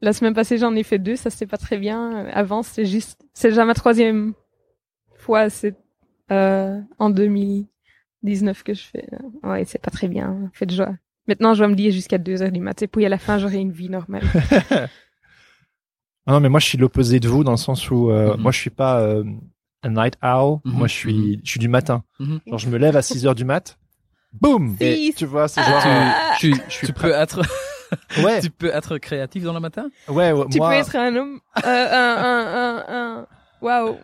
[0.00, 2.26] la semaine passée j'en ai fait deux ça c'était pas très bien.
[2.32, 4.32] Avant c'était juste c'est déjà ma troisième
[5.16, 5.74] fois c'est
[6.30, 9.06] euh, en 2019 que je fais.
[9.42, 10.50] Ouais, c'est pas très bien.
[10.54, 10.94] Faites joie.
[11.28, 12.84] Maintenant, je vais me lier jusqu'à 2 heures du matin.
[12.84, 14.22] Et puis à la fin, j'aurai une vie normale.
[16.26, 18.42] Non, mais moi, je suis l'opposé de vous dans le sens où euh, Mhm.
[18.42, 19.24] moi, je suis pas euh,
[19.82, 20.60] un night owl.
[20.64, 20.72] Mhm.
[20.72, 22.04] Moi, je suis, je suis du matin.
[22.20, 22.40] Mhm.
[22.46, 23.78] Genre, je me lève à 6 heures du mat.
[24.40, 24.76] Boum.
[24.80, 25.82] Et tu vois, c'est genre.
[25.84, 26.34] Ah.
[26.38, 27.08] Tu, je suis tu prêt.
[27.08, 27.42] peux être,
[28.24, 29.86] Ouais, tu peux être créatif dans le matin.
[30.08, 30.70] ouais, ouais, tu moi.
[30.70, 32.84] peux être un homme, euh, un, un, un,
[33.18, 33.26] un,
[33.60, 33.98] waouh.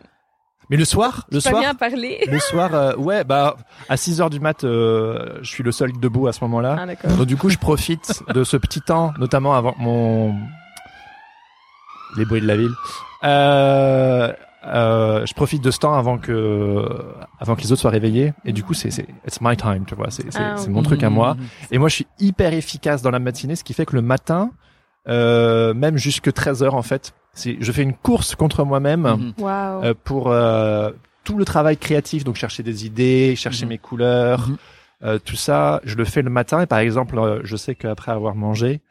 [0.69, 2.23] Mais le soir, le soir, bien parler.
[2.31, 3.55] le soir, euh, ouais, bah,
[3.89, 6.77] à 6 heures du mat, euh, je suis le seul debout à ce moment-là.
[6.79, 7.09] Ah, d'accord.
[7.11, 10.35] Donc du coup, je profite de ce petit temps, notamment avant mon
[12.17, 12.73] les bruits de la ville.
[13.23, 14.31] Euh,
[14.65, 16.85] euh, je profite de ce temps avant que
[17.39, 18.33] avant que les autres soient réveillés.
[18.45, 20.09] Et du coup, c'est c'est it's my time, tu vois.
[20.11, 20.69] C'est c'est Ah, oui.
[20.69, 21.35] mon truc à moi.
[21.35, 21.45] Mhm.
[21.71, 24.51] Et moi, je suis hyper efficace dans la matinée, ce qui fait que le matin,
[25.07, 29.33] euh, même jusque 13 heures en fait, c'est je fais une course contre moi-même Mhm.
[29.39, 29.83] Waouh.
[29.83, 30.91] euh, pour euh,
[31.23, 33.69] tout le travail créatif, donc chercher des idées, chercher Mhm.
[33.69, 34.49] mes couleurs,
[35.03, 36.61] euh, tout ça, je le fais le matin.
[36.61, 38.81] Et par exemple, euh, je sais qu'après avoir mangé,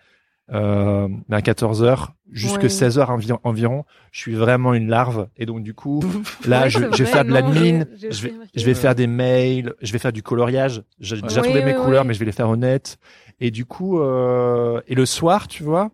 [0.53, 2.69] euh, mais à 14 heures jusque Ouais.
[2.69, 5.29] 16 heures envi- environ, je suis vraiment une larve.
[5.37, 6.03] Et donc du coup,
[6.47, 9.75] là, Ouais, je, je vais faire de l'admin, je vais, je vais faire des mails,
[9.83, 10.83] je vais faire du coloriage.
[11.01, 12.99] J'ai déjà trouvé mes couleurs, mais je vais les faire honnêtes.
[13.41, 15.91] Et du coup, euh, et le soir, tu vois,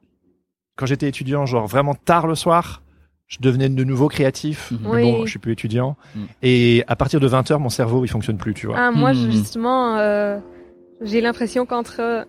[0.76, 2.82] quand j'étais étudiant, genre vraiment tard le soir,
[3.26, 4.70] je devenais de nouveau créatif.
[4.72, 4.78] Mhm.
[4.82, 5.02] Mais Oui.
[5.02, 5.96] bon, je suis plus étudiant.
[6.14, 6.20] Mm.
[6.42, 8.76] Et à partir de 20 heures, mon cerveau, il fonctionne plus, tu vois.
[8.78, 9.30] Ah, moi, Mhm.
[9.30, 10.38] justement, euh,
[11.00, 12.26] j'ai l'impression qu'entre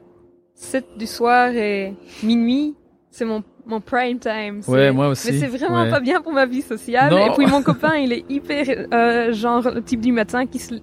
[0.56, 2.76] 7 du soir et minuit,
[3.12, 4.62] c'est mon, mon prime time.
[4.68, 5.32] Ouais, moi aussi.
[5.32, 5.90] Mais c'est vraiment Ouais.
[5.90, 7.12] pas bien pour ma vie sociale.
[7.12, 7.28] Non.
[7.28, 10.76] Et puis mon copain, il est hyper, euh, genre, le type du matin qui se,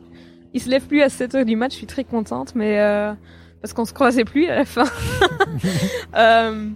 [0.55, 1.71] il se lève plus à 7 heures du mat.
[1.71, 3.13] Je suis très contente, mais, euh,
[3.61, 4.85] parce qu'on se croisait plus à la fin.
[6.17, 6.69] euh,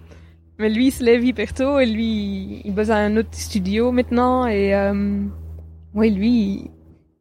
[0.58, 3.92] mais lui, il se lève hyper tôt et lui, il bosse à un autre studio
[3.92, 5.20] maintenant et, euh,
[5.94, 6.70] ouais, lui, il,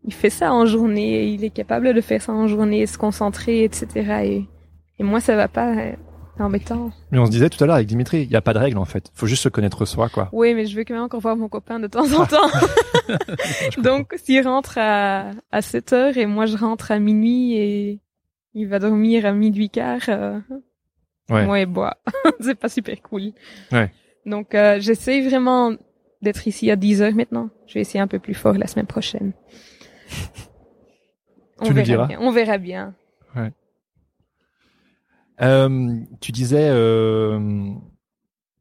[0.06, 1.26] il fait ça en journée.
[1.28, 3.88] Il est capable de faire ça en journée, se concentrer, etc.
[4.24, 4.46] Et,
[5.00, 5.76] et moi, ça va pas.
[5.76, 5.94] euh,
[6.38, 6.92] C'est embêtant.
[7.12, 8.78] Mais on se disait tout à l'heure avec Dimitri, il n'y a pas de règle
[8.78, 9.10] en fait.
[9.14, 10.28] Faut juste se connaître soi, quoi.
[10.34, 12.48] Oui, mais je veux quand même encore voir mon copain de temps en temps.
[13.82, 18.00] Donc, s'il rentre à, à 7 heures et moi je rentre à minuit et
[18.54, 20.40] il va dormir à minuit quart, euh,
[21.30, 21.46] Ouais.
[21.46, 21.98] moi et bois.
[22.40, 23.32] c'est pas super cool.
[23.72, 23.92] Ouais.
[24.26, 25.74] Donc, euh, j'essaie vraiment
[26.22, 27.50] d'être ici à 10 heures maintenant.
[27.68, 29.34] Je vais essayer un peu plus fort la semaine prochaine.
[31.62, 32.06] Tu nous verra diras.
[32.08, 32.18] bien.
[32.22, 32.94] On verra bien.
[35.42, 37.38] Euh, tu disais, euh...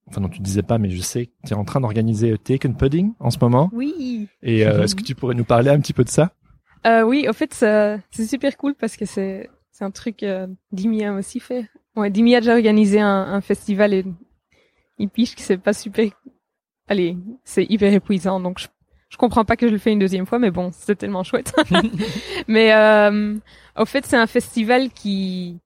[0.09, 2.39] enfin non, tu disais pas, mais je sais que tu es en train d'organiser euh,
[2.39, 3.71] Taken Pudding en ce moment.
[3.73, 4.29] Oui.
[4.43, 6.33] Et euh, est-ce que tu pourrais nous parler un petit peu de ça?
[6.87, 11.05] Euh, oui, au fait, c'est super cool parce que c'est c'est un truc euh, Dimi
[11.05, 11.69] a aussi fait.
[11.97, 14.05] Ouais, Dimi a déjà organisé un, un festival et
[14.99, 16.11] il piche que c'est pas super.
[16.87, 18.69] Allez, c'est hyper épuisant, donc je,
[19.09, 21.55] je comprends pas que je le fais une deuxième fois, mais bon, c'est tellement chouette.
[22.49, 23.37] mais euh,
[23.77, 25.59] au fait, c'est un festival qui,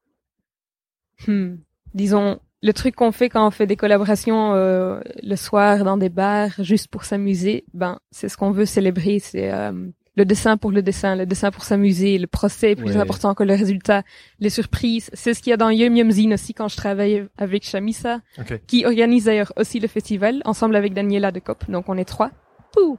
[1.27, 1.57] hmm,
[1.95, 6.09] disons, le truc qu'on fait quand on fait des collaborations euh, le soir dans des
[6.09, 9.73] bars juste pour s'amuser, ben c'est ce qu'on veut célébrer, c'est euh,
[10.17, 13.01] le dessin pour le dessin, le dessin pour s'amuser, le procès est plus Ouais.
[13.01, 14.03] important que le résultat,
[14.41, 15.11] les surprises.
[15.13, 18.21] C'est ce qu'il y a dans Yum Yum Zine aussi quand je travaille avec Shamisa,
[18.41, 18.61] Ok.
[18.67, 21.71] qui organise d'ailleurs aussi le festival, ensemble avec Daniela de Cop.
[21.71, 22.31] Donc on est trois.
[22.73, 22.99] Pouh.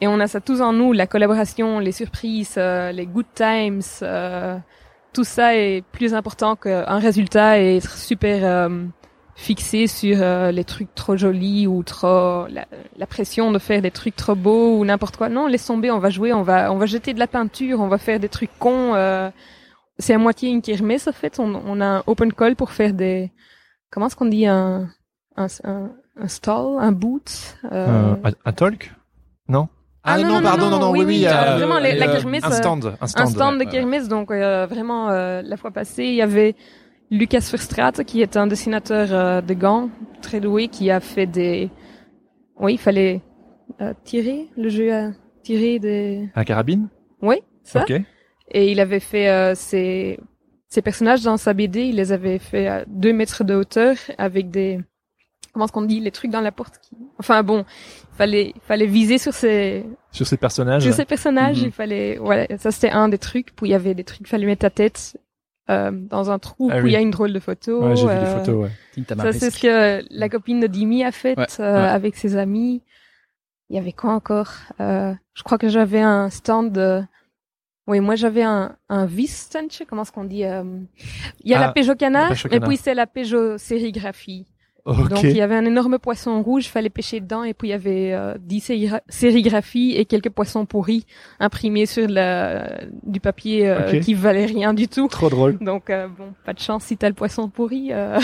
[0.00, 3.82] Et on a ça tous en nous, la collaboration, les surprises, euh, les good times,
[4.02, 4.56] euh,
[5.12, 8.84] tout ça est plus important qu'un résultat et être super euh,
[9.34, 14.16] fixé sur euh, les trucs trop jolis ou trop la, pression de faire des trucs
[14.16, 15.28] trop beaux ou n'importe quoi.
[15.28, 17.88] Non, laisse tomber, on va jouer, on va on va jeter de la peinture, on
[17.88, 18.94] va faire des trucs cons.
[18.94, 19.30] euh,
[19.98, 21.38] c'est à moitié une kermesse en fait.
[21.40, 23.32] On, on a un open call pour faire des
[23.90, 24.88] comment est-ce qu'on dit un
[25.36, 25.90] un, un,
[26.20, 27.56] un stall, un boot.
[27.72, 28.92] euh, Euh, un, un talk?
[29.48, 29.68] Non?
[30.08, 32.44] Ah, non, non, pardon, non, non, oui, oui, oui, euh, euh, vraiment, la euh, kermesse,
[32.44, 33.26] Un euh, stand, un stand.
[33.26, 33.66] un stand ouais.
[33.66, 36.54] de kermesse, donc euh, vraiment euh, la fois passée, il y avait
[37.10, 39.90] Lucas Verstraete qui est un dessinateur euh, de gants
[40.22, 41.70] très doué qui a fait des
[42.58, 43.22] oui, il fallait
[43.80, 45.10] euh, tirer le jeu à
[45.42, 46.88] tirer des Un carabine?
[47.22, 47.82] Oui, ça.
[47.82, 47.92] Ok.
[48.50, 50.18] Et il avait fait euh, ses
[50.68, 54.50] ses personnages dans sa BD, il les avait fait à deux mètres de hauteur avec
[54.50, 54.80] des
[55.52, 57.64] comment est-ce qu'on dit les trucs dans la porte qui enfin bon,
[58.18, 60.82] fallait il fallait viser sur ces Sur ces personnages.
[60.82, 61.66] sur ces personnages, Mhm.
[61.66, 63.54] il fallait, voilà, ça c'était un des trucs.
[63.56, 65.16] Puis il y avait des trucs, il fallait mettre ta tête
[65.70, 66.68] euh, dans un trou.
[66.72, 66.90] Ah oui.
[66.90, 67.82] il y a une drôle de photo.
[67.86, 69.04] Ouais, j'ai vu euh, les photos, ouais.
[69.16, 71.88] Ça c'est ce que la copine de Dimi a fait Ouais, euh, ouais.
[71.88, 72.82] avec ses amis.
[73.70, 74.50] Il y avait quoi encore
[74.80, 76.72] euh, Je crois que j'avais un stand.
[76.72, 77.02] De...
[77.86, 79.66] Oui, moi j'avais un un vis stand.
[79.70, 80.64] je sais Comment est-ce qu'on dit euh,
[81.44, 84.46] Il y a Ah, la Peugeot canard, mais puis c'est la Peugeot sérigraphie.
[85.08, 87.74] Donc il y avait un énorme poisson rouge, fallait pêcher dedans, et puis il y
[87.74, 91.04] avait euh, 10 séri- sérigraphies et quelques poissons pourris
[91.40, 95.08] imprimés sur la, du papier euh, qui valait rien du tout.
[95.08, 95.58] Trop drôle.
[95.60, 97.88] Donc euh, bon, pas de chance si t'as le poisson pourri.
[97.92, 98.18] euh.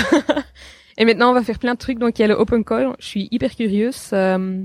[0.98, 1.98] et maintenant on va faire plein de trucs.
[1.98, 2.94] Donc il y a le open call.
[2.98, 4.10] Je suis hyper curieuse.
[4.12, 4.62] euh,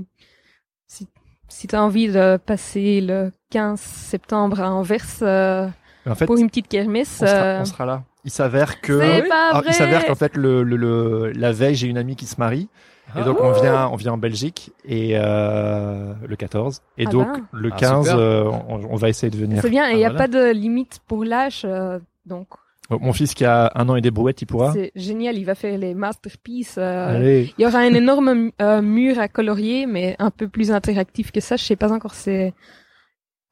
[0.86, 1.06] si
[1.48, 5.66] si t'as envie de passer le 15 septembre à Anvers euh,
[6.08, 8.02] en fait, pour une petite kermesse, on sera, euh, on sera là.
[8.24, 8.92] Il s'avère que.
[8.92, 9.70] Alors, vrai.
[9.70, 12.68] il s'avère qu'en fait, le, le, le- la veille, j'ai une amie qui se marie.
[13.16, 13.22] Et Ah.
[13.22, 16.80] donc, on vient, on vient en Belgique et euh, le 14.
[16.96, 17.42] Et Ah donc, ben.
[17.52, 18.18] le Ah, 15, super.
[18.20, 19.60] euh, on, on va essayer de venir.
[19.62, 20.26] C'est bien, et il Ah, n'y a voilà.
[20.26, 22.46] pas de limite pour l'âge, euh, donc
[22.88, 24.72] Donc, Mon fils qui a un an et des brouettes, il pourra.
[24.72, 26.76] c'est génial, il va faire les masterpieces.
[26.78, 31.32] euh, il y aura un énorme euh, mur à colorier, mais un peu plus interactif
[31.32, 31.56] que ça.
[31.56, 32.52] Je sais pas encore, c'est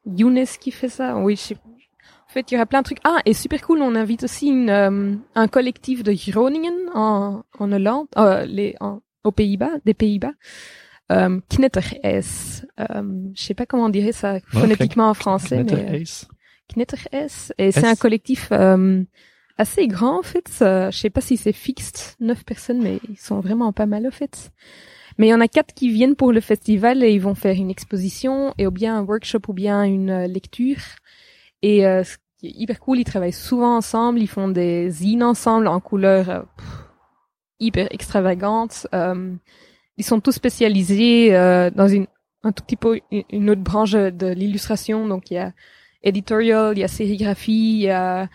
[0.05, 1.17] Younes qui fait ça.
[1.17, 1.57] Oui, je sais.
[2.29, 2.99] En fait, il y aura plein de trucs.
[3.03, 7.71] Ah, et super cool, on invite aussi une, euh, un collectif de Groningen en, en
[7.71, 10.33] Hollande, euh, les, en, aux Pays-Bas, des Pays-Bas.
[11.11, 11.95] Euh, Knetteres.
[12.05, 12.21] Euh,
[13.33, 15.73] je sais pas comment on dirait ça phonétiquement en français, mais...
[15.73, 16.27] euh, Knetter Ace.
[16.75, 17.53] Knetter S.
[17.57, 19.03] Et c'est un collectif euh,
[19.57, 20.47] assez grand en fait.
[20.59, 24.11] Je sais pas si c'est fixe, neuf personnes, mais ils sont vraiment pas mal en
[24.11, 24.51] fait.
[25.17, 27.55] Mais il y en a quatre qui viennent pour le festival et ils vont faire
[27.55, 30.77] une exposition et ou bien un workshop ou bien une euh, lecture.
[31.61, 35.23] Et euh, ce qui est hyper cool, ils travaillent souvent ensemble, ils font des zines
[35.23, 36.41] ensemble en couleurs euh,
[37.59, 38.87] hyper extravagantes.
[38.93, 39.33] Euh,
[39.97, 42.07] ils sont tous spécialisés euh, dans une
[42.43, 45.05] un tout petit peu une- autre branche de l'illustration.
[45.07, 45.51] Donc il y a
[46.03, 48.29] editorial, il y a sérigraphie, il y a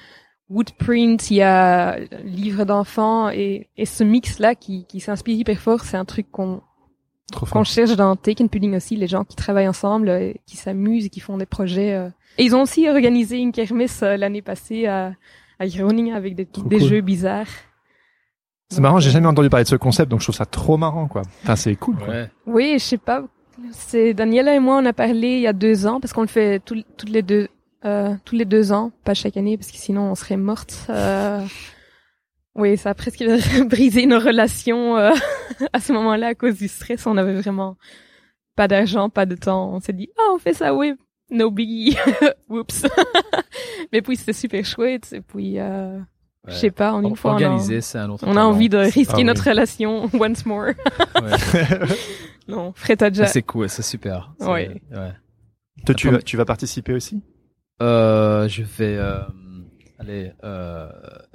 [0.50, 5.58] woodprint, il y a livre d'enfants et, et ce mix là qui, qui s'inspire hyper
[5.58, 6.60] fort, c'est un truc qu'on
[7.50, 11.08] qu'on cherche dans Taken Pudding aussi, les gens qui travaillent ensemble, euh, qui s'amusent et
[11.08, 11.94] qui font des projets.
[12.38, 12.42] Euh.
[12.42, 15.12] Et ils ont aussi organisé une kermesse euh, l'année passée à,
[15.58, 16.88] à Groningen avec des, des cool.
[16.88, 17.46] jeux bizarres.
[18.70, 21.06] C'est marrant, j'ai jamais entendu parler de ce concept, donc je trouve ça trop marrant,
[21.06, 21.22] quoi.
[21.42, 22.08] Enfin, c'est cool, quoi.
[22.08, 22.30] Ouais.
[22.46, 23.24] Oui, je sais pas.
[23.70, 26.26] C'est Daniela et moi, on a parlé il y a deux ans parce qu'on le
[26.26, 27.48] fait tout- toutes les deux,
[27.84, 30.86] euh, tous les deux ans, pas chaque année parce que sinon on serait morte.
[30.90, 31.40] Euh,
[32.56, 33.22] oui, ça a presque
[33.68, 35.12] brisé nos relations euh,
[35.72, 37.06] à ce moment-là à cause du stress.
[37.06, 37.76] On avait vraiment
[38.56, 39.70] pas d'argent, pas de temps.
[39.72, 40.94] On s'est dit, ah, on fait ça, oui,
[41.34, 41.96] no biggie.
[42.48, 42.86] Oups.
[43.92, 45.12] Mais puis c'était super chouette.
[45.12, 45.98] Et puis, euh,
[46.48, 48.68] Je sais pas, en une fois, on a, Organiser, c'est un autre on a envie
[48.68, 49.24] de risquer Ah oui.
[49.24, 50.72] notre relation once more.
[52.48, 53.26] Non, Fred a déjà...
[53.26, 54.32] C'est cool, c'est super.
[54.40, 54.80] Ouais.
[54.90, 55.12] ouais.
[55.86, 57.22] Toi, tu tu vas participer aussi?
[57.82, 59.20] Euh, je vais euh,
[59.98, 60.88] aller euh,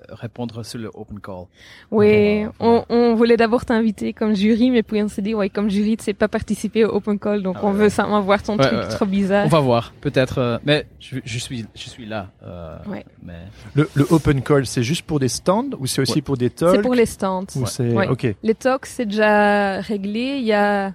[0.10, 1.45] répondre sur le open call.
[1.91, 5.34] Oui, On va- on, on voulait d'abord t'inviter comme jury, mais puis on s'est dit,
[5.34, 7.78] ouais, comme jury, tu sais pas participer au open call, donc Ah on ouais.
[7.84, 9.45] veut simplement voir ton Ouais, truc ouais, trop bizarre.
[9.45, 10.38] On va voir, peut-être.
[10.39, 12.28] euh, mais je, je suis, je suis là.
[12.43, 13.05] Euh, Ouais.
[13.24, 13.39] Mais
[13.76, 16.22] le, le open call, c'est juste pour des stands ou c'est aussi Ouais.
[16.22, 16.76] pour des talks?
[16.76, 17.45] C'est pour les stands.
[17.55, 18.07] ou c'est Ouais.
[18.07, 20.38] ok Les talks, c'est déjà réglé.
[20.39, 20.93] Il y a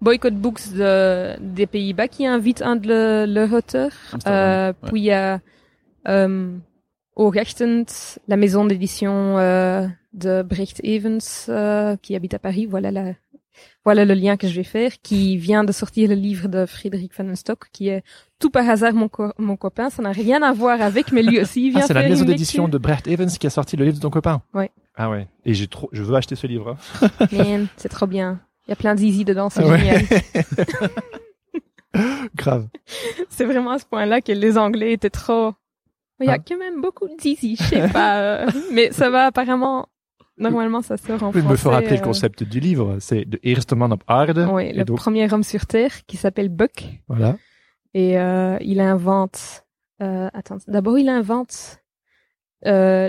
[0.00, 3.92] Boycott Books de, des Pays-Bas qui invite un de le- leurs auteurs.
[4.26, 4.88] Euh, ouais.
[4.90, 5.40] Puis il y a
[6.08, 6.56] euh,
[7.16, 7.84] au Rechtend,
[8.28, 12.66] la maison d'édition euh, de Brecht Evans euh, qui habite à Paris.
[12.66, 13.12] Voilà la,
[13.84, 17.16] voilà le lien que je vais faire, qui vient de sortir le livre de Frédéric
[17.16, 18.02] Van den Stock, qui est
[18.40, 19.90] tout par hasard mon, co- mon copain.
[19.90, 22.24] Ça n'a rien à voir avec, mais lui aussi il vient Ah, c'est la maison
[22.24, 24.42] d'édition de Brecht Evans qui a sorti le livre de ton copain.
[24.52, 24.70] Ouais.
[24.96, 25.28] Ah ouais.
[25.44, 26.76] Et j'ai trop, je veux acheter ce livre.
[27.02, 27.08] hein.
[27.32, 28.40] Man, c'est trop bien.
[28.66, 29.78] Il y a plein d'easy dedans, c'est Ah ouais.
[29.78, 30.02] génial.
[32.34, 32.66] Grave.
[33.28, 35.52] C'est vraiment à ce point-là que les Anglais étaient trop.
[36.24, 36.38] Il y a Ah.
[36.38, 38.20] quand même beaucoup d'ici, je sais pas.
[38.20, 39.88] euh, mais ça va apparemment.
[40.36, 41.52] Normalement, ça sort en Oui, il français.
[41.52, 42.96] me faut rappeler le euh, concept du livre.
[42.98, 44.48] C'est de Eerste man op aarde.
[44.50, 46.84] Oui, le donc, premier homme sur Terre qui s'appelle Buck.
[47.06, 47.36] voilà.
[47.94, 49.64] Et euh, il invente...
[50.02, 51.78] Euh, attends, d'abord il invente
[52.66, 53.08] euh,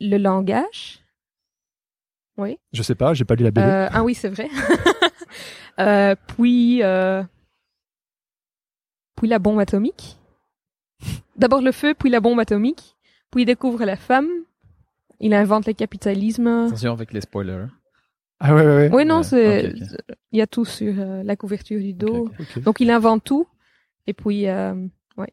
[0.00, 1.00] le langage.
[2.38, 2.56] Oui.
[2.72, 3.66] Je sais pas, j'ai pas lu la BD.
[3.66, 4.48] Euh, ah oui, c'est vrai.
[5.78, 7.22] Euh, puis, euh,
[9.16, 10.18] puis la bombe atomique.
[11.36, 12.96] D'abord le feu, puis la bombe atomique.
[13.30, 14.28] Puis il découvre la femme.
[15.20, 16.46] Il invente le capitalisme.
[16.66, 17.66] attention avec les spoilers.
[18.40, 18.90] Ah ouais, ouais, ouais.
[18.92, 19.72] Oui, non, Ouais, c'est,
[20.32, 22.28] il y a tout sur euh, la couverture du dos.
[22.64, 23.46] Donc il invente tout.
[24.08, 24.74] Et puis, euh,
[25.16, 25.32] ouais.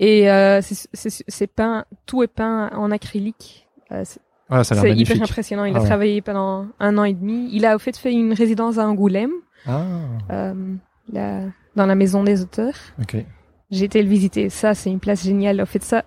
[0.00, 3.68] Et euh, c'est, c'est, c'est peint, tout est peint en acrylique.
[3.92, 4.20] Euh, c'est
[4.50, 5.14] Ah, ça a l'air c'est magnifique.
[5.16, 5.64] hyper impressionnant.
[5.66, 5.86] Il Ah a ouais.
[5.86, 7.48] travaillé pendant un an et demi.
[7.52, 9.30] Il a au fait fait une résidence à Angoulême,
[9.66, 9.84] Ah,
[10.30, 10.74] euh,
[11.12, 11.44] la-
[11.76, 12.74] dans la maison des auteurs.
[13.00, 13.24] ok.
[13.70, 14.48] J'ai été le visiter.
[14.48, 15.60] Ça, c'est une place géniale.
[15.60, 16.04] Au fait, ça.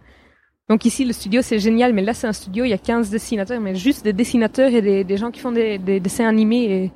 [0.69, 3.09] Donc ici, le studio, c'est génial, mais là, c'est un studio, il y a 15
[3.09, 6.63] dessinateurs, mais juste des dessinateurs et des, des gens qui font des, des dessins animés
[6.63, 6.91] et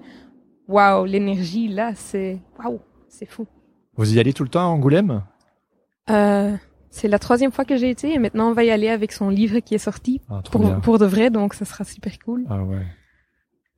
[0.67, 3.45] waouh, l'énergie, là, c'est, waouh, c'est fou.
[3.97, 5.23] Vous y allez tout le temps à Angoulême?
[6.09, 6.55] Euh,
[6.89, 9.29] c'est la troisième fois que j'ai été et maintenant, on va y aller avec son
[9.29, 12.45] livre qui est sorti Ah, pour, pour de vrai, donc ça sera super cool.
[12.49, 12.85] Ah ouais.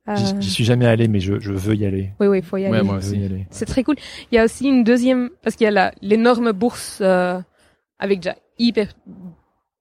[0.08, 2.12] Euh, J'y suis jamais allé, mais je, je veux y aller.
[2.20, 2.72] oui, oui, faut y aller.
[2.78, 3.20] Ouais, moi Je veux aussi.
[3.20, 3.46] y aller.
[3.50, 3.96] C'est très cool.
[4.32, 7.38] Il y a aussi une deuxième, parce qu'il y a la- l'énorme bourse euh,
[7.98, 8.88] avec déjà hyper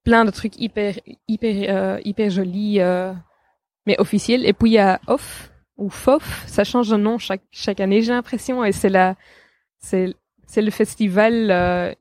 [0.03, 0.95] plein de trucs hyper
[1.27, 3.13] hyper euh, hyper jolis, euh,
[3.85, 4.45] mais officiels.
[4.45, 8.01] Et puis il y a Off ou FOF, ça change de nom chaque chaque année,
[8.01, 9.15] j'ai l'impression, et c'est la
[9.79, 10.13] c'est
[10.45, 11.93] c'est le festival, euh,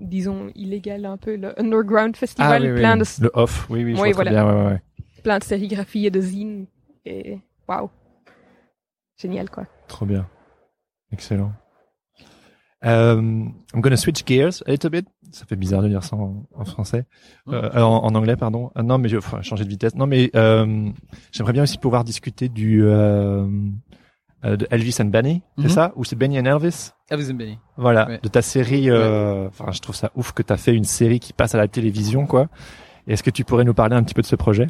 [0.00, 3.04] disons illégal un peu, le underground festival, Ah oui, plein oui.
[3.18, 4.30] de Le off, oui, oui, je Oui, vois très voilà.
[4.30, 4.82] bien, ouais, ouais, ouais.
[5.22, 6.66] plein de sérigraphies et de zines
[7.06, 7.90] et waouh,
[9.16, 9.64] génial quoi.
[9.88, 10.26] Trop bien.
[11.12, 11.52] Excellent.
[12.82, 15.06] Um, I'm gonna switch gears a little bit.
[15.32, 17.06] Ça fait bizarre de dire ça en, en français,
[17.48, 18.70] Euh, euh, en, en anglais, pardon.
[18.76, 19.94] Non, mais je, enfin, changer de vitesse.
[19.94, 20.90] Non, mais euh,
[21.32, 23.46] j'aimerais bien aussi pouvoir discuter du euh,
[24.44, 25.70] de Elvis and Benny, c'est Mhm.
[25.70, 25.92] ça?
[25.96, 26.90] Ou c'est Benny and Elvis?
[27.08, 27.58] Elvis and Benny.
[27.78, 28.20] Voilà, Ouais.
[28.22, 28.90] de ta série.
[28.90, 31.68] euh, Enfin, je trouve ça ouf que t'as fait une série qui passe à la
[31.68, 32.48] télévision, quoi.
[33.06, 34.66] Est-ce que tu pourrais nous parler un petit peu de ce projet?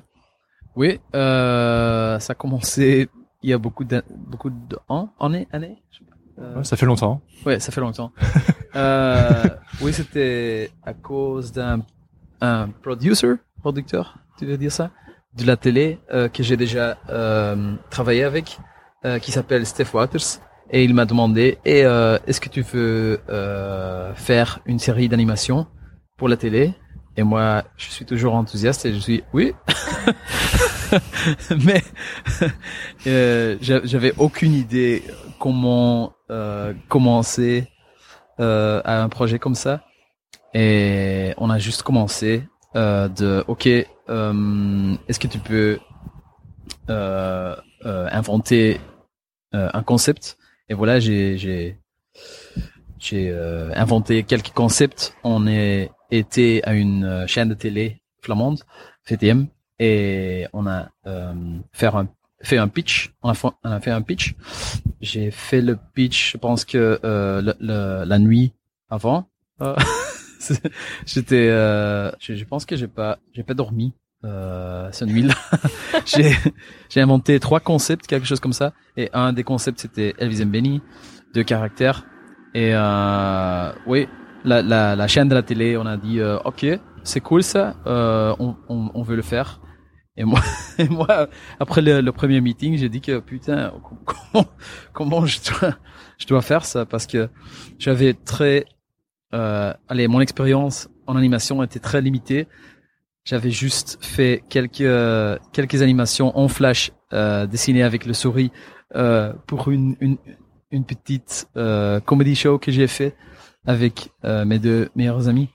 [0.77, 3.09] Oui, euh, ça a commencé
[3.43, 4.79] il y a beaucoup de, beaucoup de
[5.21, 5.47] années.
[6.39, 7.21] Euh, Ouais, Ça fait longtemps.
[7.47, 8.11] Ouais, ça fait longtemps.
[8.77, 9.45] euh,
[9.83, 11.83] oui, c'était à cause d'un
[12.41, 14.91] un producer, producteur, tu veux dire ça,
[15.37, 18.59] de la télé euh, que j'ai déjà euh, travaillé avec,
[19.21, 23.21] qui s'appelle Steph Waters, et il m'a demandé et est-ce que tu veux
[24.15, 25.67] faire une série d'animation
[26.17, 26.73] pour la télé?
[27.17, 29.53] Et moi, je suis toujours enthousiaste et je suis oui.
[31.65, 31.83] Mais
[33.07, 35.03] euh, j'a- j'avais aucune idée
[35.39, 37.69] comment euh, commencer
[38.41, 39.85] euh, à un projet comme ça.
[40.55, 42.45] Et on a juste commencé
[42.77, 45.79] euh, de OK, euh, est-ce que tu peux
[46.91, 47.55] euh,
[47.85, 48.81] inventer
[49.53, 50.37] un concept?
[50.69, 51.79] Et voilà, j'ai
[53.05, 55.15] j'ai euh, inventé quelques concepts.
[55.25, 58.61] On est été à une euh, chaîne de télé flamande,
[59.09, 59.47] VTM,
[59.79, 61.35] et on a euh,
[61.73, 62.09] fait un
[62.41, 63.13] fait un pitch.
[63.23, 64.35] On a, fa- on a fait un pitch.
[65.01, 66.33] J'ai fait le pitch.
[66.33, 68.53] Je pense que euh, le- le- la nuit
[68.89, 69.29] avant.
[69.61, 69.75] Euh,
[71.07, 71.49] J'étais.
[71.51, 73.95] Euh, je, je pense que j'ai pas j'ai pas dormi
[74.25, 75.35] euh, cette nuit-là.
[76.07, 76.33] j'ai
[76.91, 78.73] j'ai inventé trois concepts, quelque chose comme ça.
[78.97, 80.81] Et un des concepts c'était Elvis and Benny,
[81.35, 82.05] deux caractères.
[82.55, 84.09] Et euh, oui,
[84.45, 86.67] la, la, la chaîne de la télé, on a dit euh, ok,
[87.03, 89.61] c'est cool ça, euh, on, on, on veut le faire.
[90.17, 90.41] Et moi,
[90.79, 91.29] et moi
[91.59, 93.73] après le, premier meeting, j'ai dit que putain,
[94.05, 94.47] comment,
[94.93, 95.77] comment je dois,
[96.19, 96.87] je dois faire ça?
[96.87, 97.29] Parce que
[97.79, 98.67] j'avais très,
[99.35, 102.47] euh, allez, mon expérience en animation était très limitée.
[103.25, 108.53] J'avais juste fait quelques quelques animations en flash euh, dessinées avec le souris
[108.97, 110.19] euh, pour une une,
[110.75, 113.15] une petite euh, comedy show que j'ai fait
[113.67, 115.49] avec euh, mes deux meilleurs amis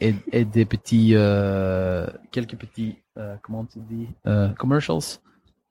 [0.00, 4.98] et, et des petits euh, quelques petits euh, comment tu dis euh, commercials.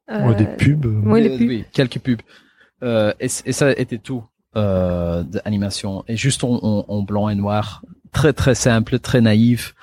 [0.09, 0.85] Euh, Ouais, des pubs.
[1.05, 1.47] Oui, les pubs.
[1.47, 2.21] oui, quelques pubs.
[2.83, 4.23] Euh, et, et ça était tout
[4.55, 6.03] euh, d'animation.
[6.07, 7.83] Et juste en, en, en blanc et noir.
[8.11, 9.73] Très très simple très naïf.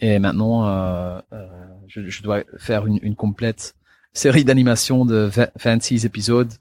[0.00, 1.46] Et maintenant euh, euh,
[1.88, 3.74] je, je dois faire une, une complète
[4.12, 6.52] série d'animation de 20 26 épisodes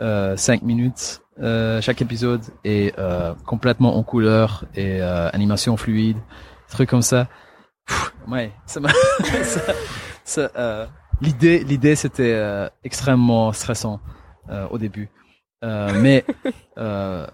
[0.00, 6.16] euh, 5 minutes euh, chaque épisode et euh, complètement en couleur et euh, animation fluide
[6.68, 7.28] trucs comme ça.
[7.86, 8.88] Pff, ouais ça m'a
[9.44, 9.72] ça-
[10.24, 10.86] ça, euh,
[11.20, 14.00] l'idée l'idée c'était euh, extrêmement stressant
[14.50, 15.08] euh, au début.
[15.64, 16.24] Euh, mais
[16.78, 17.26] euh,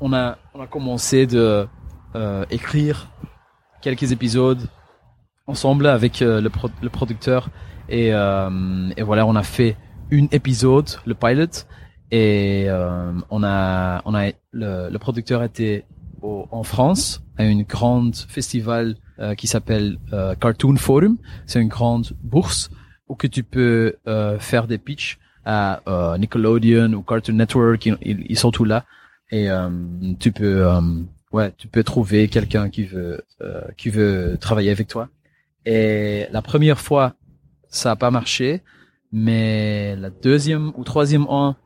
[0.00, 1.66] on a on a commencé de
[2.14, 3.08] euh, écrire
[3.80, 4.60] quelques épisodes
[5.46, 7.48] ensemble avec le, pro- le producteur
[7.88, 9.76] et, euh, et voilà on a fait
[10.10, 11.66] une épisode le pilot
[12.12, 15.84] et euh, on a on a le, le producteur était
[16.20, 21.16] au- en France à une grande festival euh, qui s'appelle euh, Cartoon Forum.
[21.46, 22.70] C'est une grande bourse
[23.08, 27.86] où que tu peux euh, faire des pitchs à euh, Nickelodeon ou Cartoon Network.
[27.86, 27.96] Ils,
[28.28, 28.84] ils- sont tous là.
[29.30, 29.70] Et euh,
[30.20, 30.64] tu peux
[31.32, 33.22] ouais tu peux trouver quelqu'un qui veut
[33.78, 35.08] qui veut travailler avec toi.
[35.64, 37.14] Et la première fois
[37.70, 38.60] ça a pas marché.
[39.14, 41.56] Mais la deuxième ou troisième an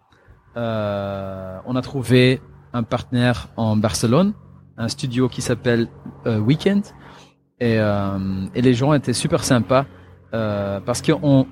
[0.57, 2.41] euh, on a trouvé
[2.73, 4.35] un partenaire en Barcelone
[4.79, 5.89] un studio qui s'appelle
[6.27, 6.83] euh, Weekend.
[7.59, 9.87] Et, euh, et les gens étaient super sympas
[10.35, 11.47] euh, parce que on,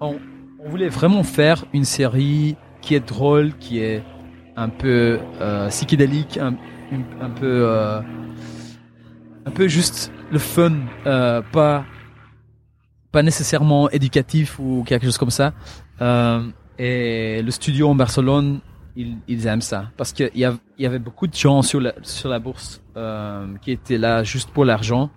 [0.00, 0.18] on
[0.66, 4.04] voulait vraiment faire une série qui est drôle qui est
[4.56, 6.52] un peu euh, psychédélique un,
[7.30, 7.66] peu
[9.46, 10.72] un peu juste le fun
[11.04, 11.86] pas
[13.10, 15.54] pas nécessairement éducatif ou quelque chose comme ça
[16.78, 18.60] et le studio en Barcelone
[18.98, 19.90] ils, ils aiment ça.
[19.96, 20.46] Parce qu'il y,
[20.78, 24.50] y avait beaucoup de gens sur la sur la bourse euh, qui étaient là juste
[24.50, 25.10] pour l'argent.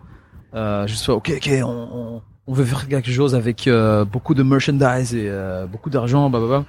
[0.53, 5.15] Euh, juste ok ok on, on, veut faire quelque chose avec euh, beaucoup de merchandise
[5.15, 6.65] et euh, beaucoup d'argent blablabla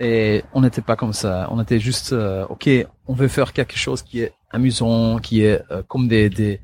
[0.00, 1.46] et on n'était pas comme ça.
[1.50, 2.68] On était juste euh, ok
[3.06, 6.60] on veut faire quelque chose qui est amusant qui est euh, comme des des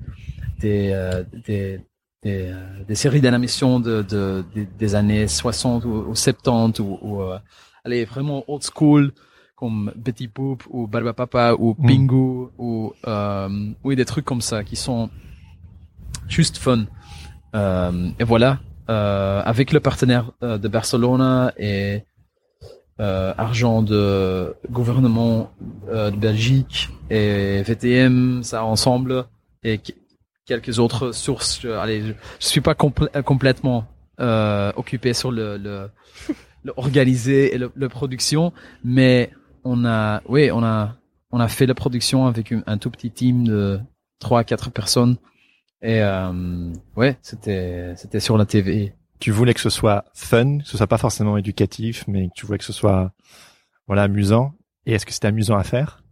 [0.61, 0.94] des
[1.46, 1.80] des
[2.23, 6.99] des, euh, des séries d'animation de, de, des- des années 60 ou, ou 70 ou,
[7.03, 7.39] ou euh,
[7.85, 9.12] allez vraiment old school
[9.55, 11.87] comme Betty Boop ou Barbapapa ou Mm.
[11.87, 13.49] Pingu ou euh,
[13.85, 15.11] oui des trucs comme ça qui sont
[16.29, 16.85] juste fun
[17.55, 18.59] Euh, et voilà
[18.91, 22.03] euh, avec le partenaire euh, de Barcelona et
[23.01, 25.51] euh, argent de gouvernement
[25.89, 29.25] euh, de Belgique et VTM ça ensemble
[29.64, 29.81] et
[30.49, 31.61] quelques autres sources.
[31.61, 33.86] Je, allez, je, suis pas euh, complètement
[34.18, 35.90] euh, occupé sur le, le,
[36.64, 36.72] le
[37.28, 39.30] et le, production, mais
[39.62, 40.96] on a, oui, on a,
[41.30, 43.78] on a fait la production avec un, tout petit team de
[44.18, 45.16] trois, quatre personnes.
[45.82, 48.94] Et euh, ouais, c'était, c'était sur la TV.
[49.20, 52.46] Tu voulais que ce soit fun, que ce soit pas forcément éducatif, mais que tu
[52.46, 53.12] voulais que ce soit
[53.86, 54.55] voilà amusant.
[54.86, 56.03] Et est-ce que c'était amusant à faire?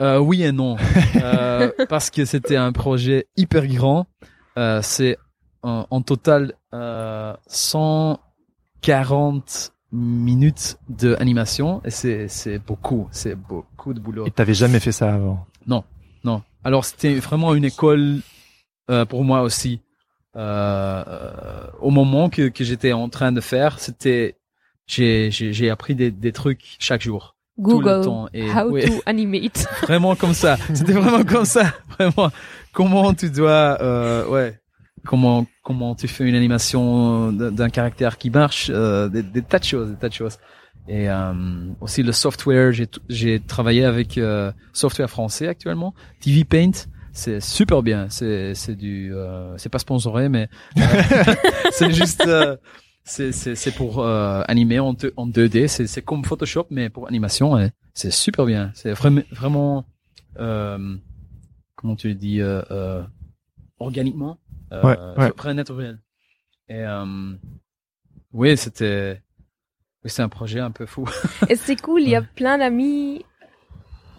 [0.00, 0.76] Euh, oui et non,
[1.16, 4.06] Euh, parce que c'était un projet hyper grand.
[4.56, 5.18] Euh, c'est
[5.62, 14.26] en, en total euh, 140 minutes d'animation et c'est c'est beaucoup, c'est beaucoup de boulot.
[14.26, 15.46] Et t'avais jamais fait ça avant?
[15.66, 15.84] Non.
[16.64, 18.18] Alors c'était vraiment une école
[18.90, 19.80] euh, pour moi aussi.
[20.36, 24.36] Euh, euh, au moment que, que j'étais en train de faire, c'était
[24.86, 28.04] j'ai j'ai j'ai appris des, des trucs chaque jour, tout le Google.
[28.04, 29.66] temps et How to animate.
[29.82, 30.56] vraiment comme ça.
[30.72, 31.72] C'était vraiment comme ça.
[31.98, 32.30] Vraiment.
[32.72, 34.58] Comment tu dois, euh, ouais.
[35.04, 39.64] Comment comment tu fais une animation d'un caractère qui marche, euh, des, des tas de
[39.64, 40.38] choses, des tas de choses.
[40.88, 41.32] Et euh,
[41.80, 42.72] aussi le software.
[43.08, 46.70] J'ai travaillé avec euh, software français actuellement, TV Paint.
[47.12, 48.06] C'est super bien.
[48.10, 50.48] C'est c'est du, euh, c'est pas sponsoré, mais
[50.78, 50.82] euh,
[51.72, 52.26] c'est juste.
[53.08, 55.66] C'est c'est c'est pour euh, animer en, en 2D.
[55.68, 57.56] C'est c'est comme Photoshop, mais pour animation.
[57.94, 58.70] c'est super bien.
[58.74, 59.84] C'est vraiment vraiment
[60.38, 60.96] euh,
[61.74, 63.02] comment tu dis euh, euh,
[63.80, 64.38] organiquement,
[64.72, 65.30] euh, Ouais, ouais.
[65.32, 65.98] très naturel.
[66.68, 67.32] Et euh,
[68.32, 69.22] oui, c'était
[70.04, 71.08] oui, c'est un projet un peu fou.
[71.48, 73.24] Et c'est cool, il y a plein d'amis,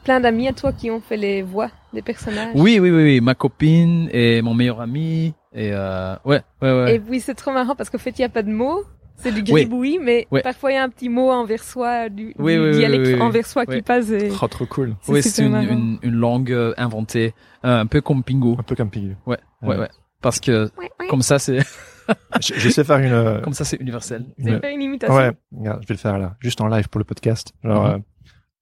[0.03, 2.51] plein d'amis à toi qui ont fait les voix des personnages.
[2.55, 6.95] oui, oui, oui, oui, ma copine et mon meilleur ami Et euh, ouais, ouais, ouais.
[6.95, 8.84] Et puis c'est trop marrant parce qu'en fait il y a pas de mots.
[9.22, 10.41] C'est du gribouillis, mais Ouais.
[10.41, 13.14] parfois il y a un petit mot enversois, du, Oui, du oui, oui, dialecte oui,
[13.22, 13.41] oui.
[13.68, 13.76] Oui.
[13.76, 14.10] qui passe.
[14.12, 14.30] Et...
[14.30, 14.95] Trop, trop cool.
[15.02, 17.34] c'est Oui, c'est une, une, une langue euh, inventée,
[17.66, 18.56] euh, un peu comme Pingu.
[18.58, 19.18] Un peu comme Piggy.
[19.26, 19.78] Ouais, ouais, Ouais.
[19.78, 19.89] ouais.
[20.22, 21.08] Parce que Ouais, ouais.
[21.10, 21.60] comme ça, c'est
[22.41, 24.26] Je, je sais faire une, euh, comme ça, c'est universel.
[24.38, 25.16] C'est une- faire une imitation.
[25.16, 27.52] Ouais, regarde, je vais le faire là, juste en live pour le podcast.
[27.62, 28.04] Genre, Mhm.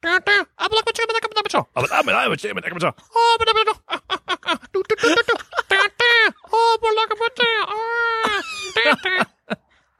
[0.06, 0.20] euh,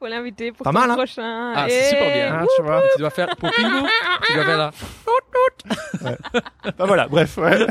[0.00, 1.52] Faut l'inviter pour Pas ton mal, hein prochain.
[1.56, 2.38] Ah, c'est Et- super bien.
[2.40, 2.82] ah, tu vois.
[2.94, 3.88] Tu dois faire pour Pingu,
[4.26, 4.70] tu dois faire là.
[6.78, 7.66] Bah voilà, bref, ouais.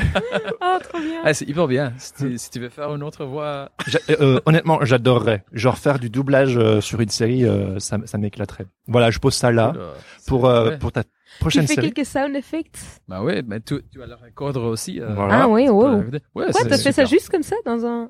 [0.60, 1.22] Ah, trop bien.
[1.24, 1.94] Ah, c'est hyper bien.
[1.98, 3.70] Si tu, si tu veux faire une autre voix.
[3.88, 5.46] J'a- euh, honnêtement, j'adorerais.
[5.54, 8.66] Genre faire du doublage euh, sur une série, euh, ça, ça m'éclaterait.
[8.88, 9.94] Voilà, je pose ça là euh,
[10.28, 11.10] pour euh, pour ta Tu
[11.40, 11.94] prochaine fais série.
[11.94, 12.78] quelques sound effects?
[13.08, 15.00] Bah ouais, mais tu, tu as le record aussi.
[15.00, 15.44] euh, Voilà.
[15.44, 15.96] Ah oui, tu wow.
[16.36, 18.10] Ouais, Quoi, t'as fait ça juste comme ça dans un...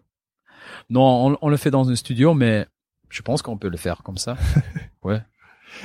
[0.90, 2.66] Non, on, on le fait dans un studio, mais
[3.10, 4.36] je pense qu'on peut le faire comme ça.
[5.04, 5.22] ouais.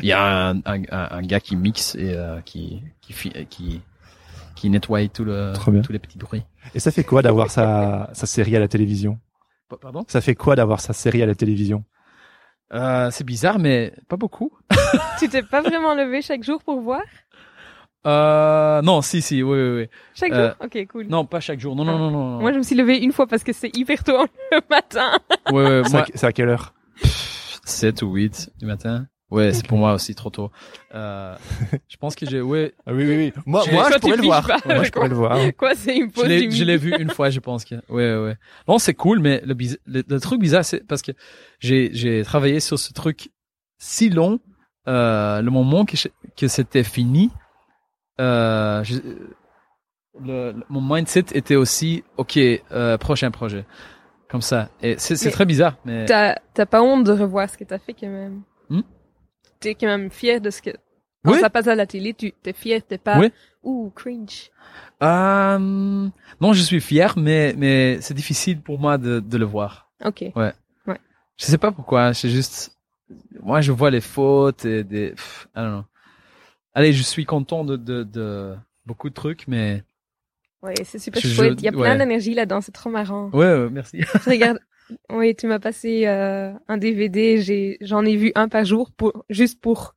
[0.01, 3.13] Il y a un, un, un, un gars qui mixe et euh, qui qui
[3.51, 3.81] qui
[4.55, 5.53] qui nettoie tout le
[5.83, 6.45] tous les petits bruits.
[6.75, 9.19] Et ça fait quoi d'avoir sa sa série à la télévision?
[9.69, 10.05] Pa- Pardon?
[10.09, 11.85] Ça fait quoi d'avoir sa série à la télévision?
[12.73, 14.51] Euh, C'est bizarre, mais pas beaucoup.
[15.19, 17.03] Tu t'es pas vraiment levé chaque jour pour voir?
[18.07, 19.87] Euh, non, si, si, oui, oui, oui.
[20.15, 20.57] Chaque Euh, jour?
[20.65, 21.07] Ok, cool.
[21.09, 21.77] Non, pas chaque jour.
[21.77, 22.31] Non, non, non, non.
[22.37, 22.41] non.
[22.41, 25.13] Moi, je me suis levée une fois parce que c'est hyper tôt le matin.
[25.49, 26.75] Ouais, ouais, C'est moi, à- C'est à quelle heure?
[27.65, 29.07] 7 ou 8 du matin.
[29.31, 30.51] Ouais, c'est pour moi aussi trop tôt.
[30.95, 31.35] Euh,
[31.89, 33.33] je pense que j'ai, ouais, ah, Oui, oui, oui.
[33.47, 34.47] Moi, moi, je pourrais le voir.
[34.47, 34.59] pas.
[34.67, 35.39] Moi, je pourrais le voir.
[35.57, 38.37] Quoi, c'est une je pause je l'ai vu une fois, je pense que, ouais, ouais.
[38.69, 41.13] Non, c'est cool, mais le, biz- le, le truc bizarre, c'est parce que
[41.61, 43.31] j'ai, j'ai travaillé sur ce truc
[43.79, 44.39] si long,
[44.87, 47.31] euh, le moment que, je- que c'était fini,
[48.21, 49.01] euh, je-
[50.21, 53.65] le, le- mon mindset était aussi, ok, euh, prochain projet.
[54.29, 54.71] Comme ça.
[54.83, 56.07] Et c'est, très bizarre, mais.
[56.07, 58.81] T'as t'as pas honte de revoir ce que t'as fait quand même Hmm?
[59.61, 60.71] T'es quand même fier de ce que...
[61.25, 61.41] Quand Oui.
[61.41, 63.19] ça passe à la télé, tu t'es fier, t'es pas...
[63.19, 63.31] Oui.
[63.63, 64.51] Ouh, cringe.
[65.03, 65.59] Euh,
[66.41, 69.91] non, je suis fier, mais, mais c'est difficile pour moi de, de le voir.
[70.05, 70.25] Ok.
[71.39, 72.77] Je sais pas pourquoi, c'est juste,
[73.43, 75.85] moi je vois les fautes et des, pff, I don't know.
[76.75, 78.55] Allez, je suis content de, de, de
[78.87, 79.83] beaucoup de trucs, mais
[80.63, 81.55] Ouais, c'est super Je- chouette.
[81.59, 81.99] Il y a plein ouais.
[81.99, 83.31] d'énergie là-dedans, c'est trop marrant.
[83.33, 84.01] ouais, ouais, merci.
[84.25, 84.59] Je regarde.
[85.11, 87.41] Oui, tu m'as passé euh, un DVD.
[87.41, 89.95] J'ai, j'en ai vu un par jour pour juste pour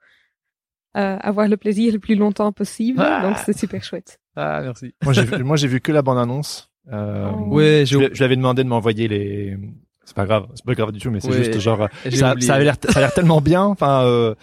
[0.97, 2.99] euh, avoir le plaisir le plus longtemps possible.
[3.01, 3.21] Ah.
[3.21, 4.19] Donc c'est super chouette.
[4.35, 4.93] Ah, merci.
[5.03, 6.71] Moi, j'ai vu, moi, j'ai vu que la bande-annonce.
[6.91, 7.47] Euh, Oh.
[7.55, 9.57] Ouais, je, je lui avais demandé de m'envoyer les.
[10.03, 11.43] C'est pas grave, c'est pas grave du tout, mais c'est Ouais.
[11.43, 13.63] juste genre ça a l'air, ça a l'air tellement bien.
[13.63, 14.35] Enfin, euh,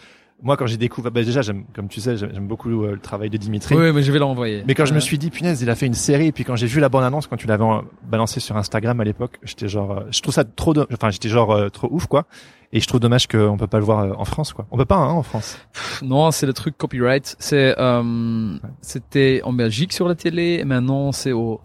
[0.42, 3.30] moi, quand j'ai découvert, bah, déjà, j'aime, comme tu sais, j'aime beaucoup euh, le travail
[3.30, 3.74] de Dimitri.
[3.76, 4.64] Oui, mais je vais l'envoyer.
[4.66, 6.56] Mais quand je me suis dit, punaise, il a fait une série, et puis quand
[6.56, 9.92] j'ai vu la bande-annonce, quand tu l'avais en- balancé sur Instagram à l'époque, j'étais genre,
[9.92, 12.24] euh, je trouve ça trop, do- enfin, j'étais genre euh, trop ouf, quoi.
[12.74, 14.66] Et je trouve dommage qu'on peut pas le voir en France, quoi.
[14.70, 15.58] On peut pas, hein, en France.
[15.74, 17.36] pff, non, c'est le truc copyright.
[17.38, 21.60] C'est, euh, c'était en Belgique sur la télé, et maintenant c'est au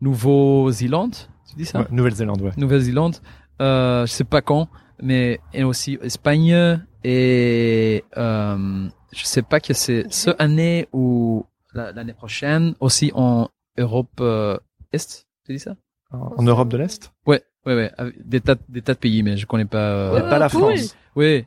[0.00, 1.14] Nouveau-Zélande.
[1.50, 1.80] Tu dis ça?
[1.80, 2.52] Ouais, Nouvelle-Zélande, ouais.
[2.56, 3.16] Nouvelle-Zélande,
[3.60, 4.68] euh, je sais pas quand,
[5.02, 11.44] mais et aussi Espagne et euh, je sais pas que c'est ce année ou
[11.74, 14.58] la- l'année prochaine aussi en Europe euh,
[14.92, 15.26] Est.
[15.46, 15.76] Tu dis ça?
[16.10, 17.12] En, en Europe de l'Est?
[17.26, 17.92] Ouais, ouais, ouais,
[18.24, 20.12] des tas, des tas de pays, mais je connais pas.
[20.12, 20.60] Ouais, Euh, pas la cool.
[20.76, 20.96] France.
[21.16, 21.44] oui,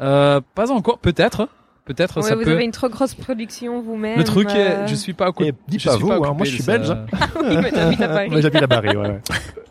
[0.00, 1.48] euh, pas encore, peut-être,
[1.86, 2.52] peut-être Ouais, ça vous peut.
[2.52, 4.18] avez une trop grosse production vous-même.
[4.18, 5.48] Le truc, euh, est, je suis pas occupé.
[5.48, 6.78] Et dis je pas suis vous, hein, moi, je suis ça.
[6.78, 6.88] belge.
[7.42, 8.30] Oui, mais t'habites à Paris.
[8.30, 9.20] Moi, j'habite à Paris, ouais, ouais.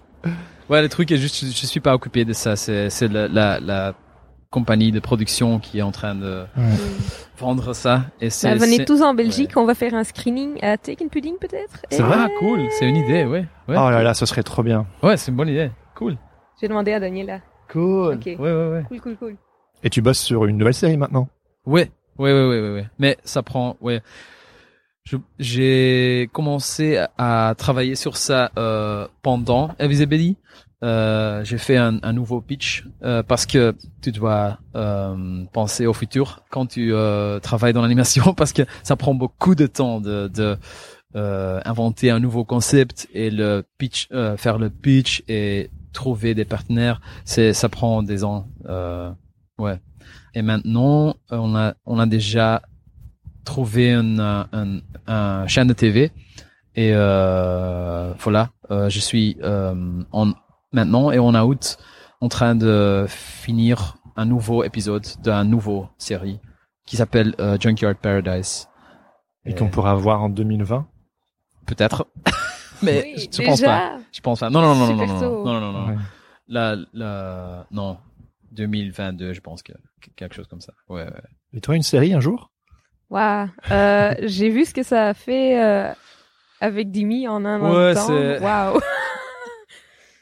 [0.72, 2.56] Ouais, le truc est juste, je, je suis pas occupé de ça.
[2.56, 3.94] C'est, c'est la, la, la
[4.50, 6.46] compagnie de production qui est en train de
[7.38, 8.06] vendre ça.
[8.22, 11.04] Et c'est, Bah, venez c'est- tous en Belgique, on va faire un screening à Take
[11.04, 11.82] and Pudding peut-être.
[11.90, 12.62] C'est Et- vrai Ah, cool.
[12.80, 13.46] C'est une idée, ouais.
[13.68, 14.86] Ouais, Oh là là, ce serait trop bien.
[15.04, 15.72] ouais c'est une bonne idée.
[15.96, 16.18] Cool.
[16.60, 17.40] J'ai demandé à Daniela.
[17.72, 18.16] Cool.
[18.16, 18.26] Ok.
[18.26, 18.84] Ouais, ouais, ouais.
[18.88, 19.36] Cool, cool, cool.
[19.84, 21.28] Et tu bosses sur une nouvelle série maintenant?
[21.66, 22.88] Ouais, ouais, ouais, ouais, ouais, ouais.
[23.00, 24.02] Mais ça prend, ouais.
[25.40, 30.38] J'ai commencé à, travailler sur ça euh, pendant Invisibility.
[30.84, 35.94] Euh, j'ai fait un, un nouveau pitch euh, parce que tu dois euh, penser au
[35.94, 40.28] futur quand tu euh, travailles dans l'animation parce que ça prend beaucoup de temps de,
[40.28, 40.58] de
[41.16, 47.00] euh, inventer un nouveau concept et le pitch, faire le pitch et trouver des partenaires.
[47.26, 48.48] C'est ça prend des ans.
[49.60, 49.80] Ouais.
[50.34, 52.62] Et maintenant, on a, on a déjà
[53.44, 56.12] trouvé un, un, un, un chaîne de TV.
[56.76, 60.32] Et euh, voilà, euh, je suis euh, en,
[60.72, 61.78] maintenant et en août
[62.22, 66.40] en train de finir un nouveau épisode d'un nouveau série
[66.86, 68.68] qui s'appelle euh, Junkyard Paradise.
[69.46, 70.88] Et qu'on pourra voir en 2020.
[71.66, 72.08] Peut-être.
[72.84, 73.98] Mais Oui, je, je pense pas.
[74.12, 74.50] Je pense pas.
[74.50, 75.46] Non, non, non, non, non, Super non, tôt.
[75.46, 75.88] non, non, non, non.
[75.90, 75.98] Ouais.
[76.48, 77.98] la, la, non,
[78.52, 79.74] 2022, je pense que
[80.16, 80.74] quelque chose comme ça.
[80.90, 81.22] Ouais, ouais.
[81.54, 82.51] Et toi, une série un jour?
[83.12, 83.48] Waouh.
[83.72, 85.92] Euh, j'ai vu ce que ça a fait euh,
[86.60, 88.08] avec Dimi en un Ouais, temps.
[88.08, 88.80] c'est- Waouh.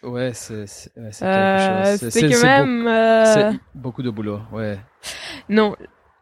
[0.01, 1.97] Ouais, c'est, c'est, ouais, c'est Euh,
[2.31, 2.87] quand même.
[2.87, 4.79] euh, c'est beaucoup de boulot, ouais.
[5.49, 5.75] Non,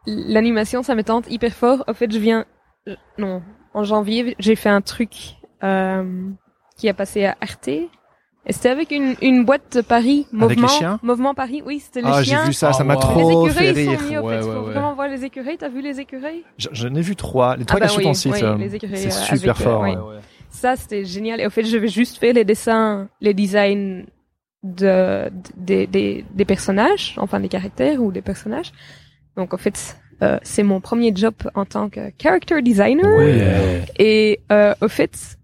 [0.04, 1.84] l'animation, ça me tente hyper fort.
[1.86, 2.44] En fait, je viens.
[2.88, 3.40] euh, Non,
[3.74, 6.28] en janvier, j'ai fait un truc euh,
[6.76, 7.70] qui a passé à Arte.
[8.48, 11.62] Et c'était avec une, une boîte de Paris, Avec les Mouvement, chiens Mouvement Paris.
[11.66, 12.44] Oui, c'était les Ah, j'ai chiens.
[12.46, 13.00] vu ça, Ah, ça m'a wow.
[13.00, 14.00] trop les fait écureuils rire.
[14.00, 14.26] sont mis, Ouais, fait.
[14.36, 14.72] ouais, Faut ouais.
[14.72, 15.58] vraiment voir les écureuils.
[15.58, 16.42] T'as vu les écureuils?
[16.56, 17.56] Je- J'en ai vu trois.
[17.56, 18.32] Les trois Ah bah oui, site.
[18.32, 19.82] oui, euh, les écureuils, C'est euh, super avec, euh, fort.
[19.82, 19.96] ouais.
[20.50, 21.40] Ça, c'était génial.
[21.42, 24.04] Et au fait, je vais juste faire les dessins, les designs
[24.62, 28.72] de, des, des, des personnages, enfin des caractères ou des personnages.
[29.36, 33.04] Donc, en fait, euh, c'est mon premier job en tant que character designer.
[33.18, 33.84] Ouais.
[33.98, 35.36] Et euh, au fait,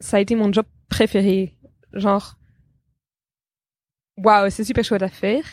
[0.00, 1.52] ça a été mon job préféré.
[1.92, 2.34] Genre,
[4.16, 5.44] waouh, c'est super chouette à faire.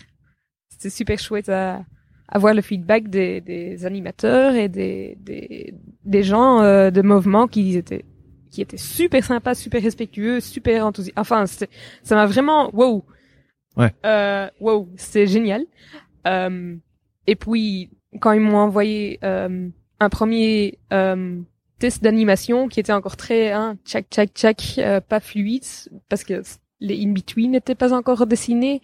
[0.77, 1.83] C'est super chouette à
[2.27, 7.77] avoir le feedback des, des animateurs et des, des, des gens euh, de mouvement qui
[7.77, 8.05] étaient
[8.49, 11.17] qui étaient super sympas, super respectueux, super enthousiastes.
[11.17, 11.71] Enfin, c'était-
[12.03, 13.03] ça m'a vraiment wow.
[13.75, 13.91] Ouais.
[14.05, 15.65] Euh, wow, c'était génial.
[16.27, 16.75] Euh,
[17.25, 17.89] et puis
[18.19, 19.67] quand ils m'ont envoyé euh,
[19.99, 21.39] un premier euh,
[21.79, 25.63] test d'animation qui était encore très hein, tchac tchac tchac euh, pas fluide
[26.07, 26.43] parce que
[26.83, 28.81] les in between n'étaient pas encore dessinés.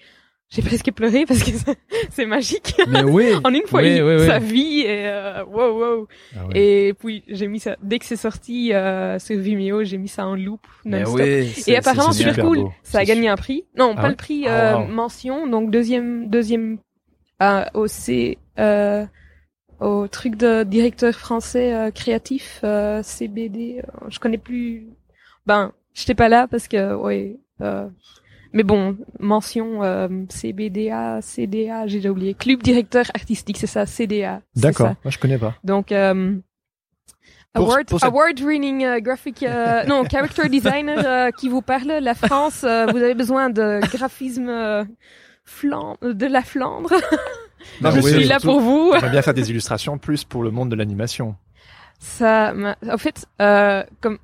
[0.51, 1.51] J'ai presque pleuré parce que
[2.09, 2.73] c'est- magique.
[2.87, 3.33] Mais oui.
[3.43, 6.07] en une fois, Oui, il- oui, sa vie et euh, wow wow.
[6.35, 6.39] Ah.
[6.55, 10.25] Et puis j'ai mis ça dès que c'est sorti euh, sur Vimeo, j'ai mis ça
[10.25, 11.19] en loop non-stop.
[11.67, 12.57] Et apparemment super cool.
[12.63, 12.71] beau.
[12.81, 13.65] Ça a gagné un prix.
[13.77, 14.87] Non, Ah pas le prix Ah, euh, wow.
[14.87, 16.79] mention, donc deuxième deuxième
[17.43, 19.05] euh, au C euh,
[19.79, 23.81] au truc de directeur français euh, créatif euh, CBD.
[23.83, 24.87] euh, je connais plus.
[25.45, 27.37] Ben, j'étais pas là parce que ouais.
[27.61, 27.87] Euh,
[28.53, 32.33] mais bon, mention euh, CBDA, CDA, j'ai déjà oublié.
[32.33, 34.41] Club directeur artistique, c'est ça, CDA.
[34.55, 34.93] D'accord.
[35.03, 35.55] Moi, je connais pas.
[35.63, 36.35] Donc, euh,
[37.53, 41.87] Pour- award, pour cette- award-winning euh, graphic, euh, non, character designer euh, qui vous parle,
[42.01, 44.83] la France, euh, vous avez besoin de graphisme euh,
[45.45, 46.93] Flan- de la Flandre.
[47.81, 48.91] Non, Je oui, suis là pour vous.
[48.93, 51.35] J'aimerais bien faire des illustrations plus pour le monde de l'animation.
[51.99, 54.17] Ça, m'a- en fait, euh, comme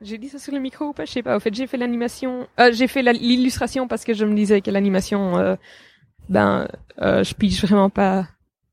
[0.00, 1.36] j'ai dit ça sur le micro ou pas, je sais pas.
[1.36, 4.70] En fait, j'ai fait l'animation, euh, j'ai fait l'illustration parce que je me disais que
[4.70, 5.56] l'animation, euh,
[6.28, 6.68] ben,
[7.00, 8.26] euh, je pige vraiment pas.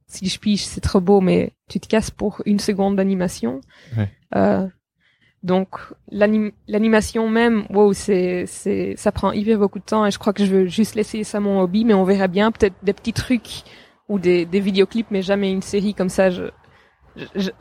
[0.08, 3.62] Si je pige, c'est trop beau, mais tu te casses pour une seconde d'animation.
[3.98, 4.10] Ouais.
[4.36, 4.68] Euh,
[5.44, 5.70] donc
[6.12, 10.34] l'anim- l'animation même, wow, c'est c'est ça prend hyper beaucoup de temps et je crois
[10.34, 13.14] que je veux juste laisser ça mon hobby, mais on verra bien peut-être des petits
[13.14, 13.64] trucs
[14.10, 16.30] ou des des vidéoclips, mais jamais une série comme ça.
[16.30, 16.50] Je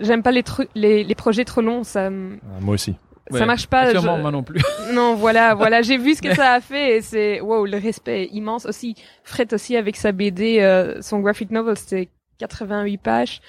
[0.01, 2.95] j'aime pas les trucs les les projets trop longs, ça me- Euh, Moi aussi.
[3.31, 3.39] Ouais.
[3.39, 3.91] ça marche pas.
[3.91, 4.61] Sûrement, je- moi non plus.
[4.93, 8.25] non, voilà, voilà, j'ai vu ce que ça a fait et c'est wow, le respect
[8.25, 8.95] est immense aussi.
[9.25, 12.09] Fred aussi avec sa BD, euh, son graphic novel, c'était
[12.39, 13.41] 88 pages.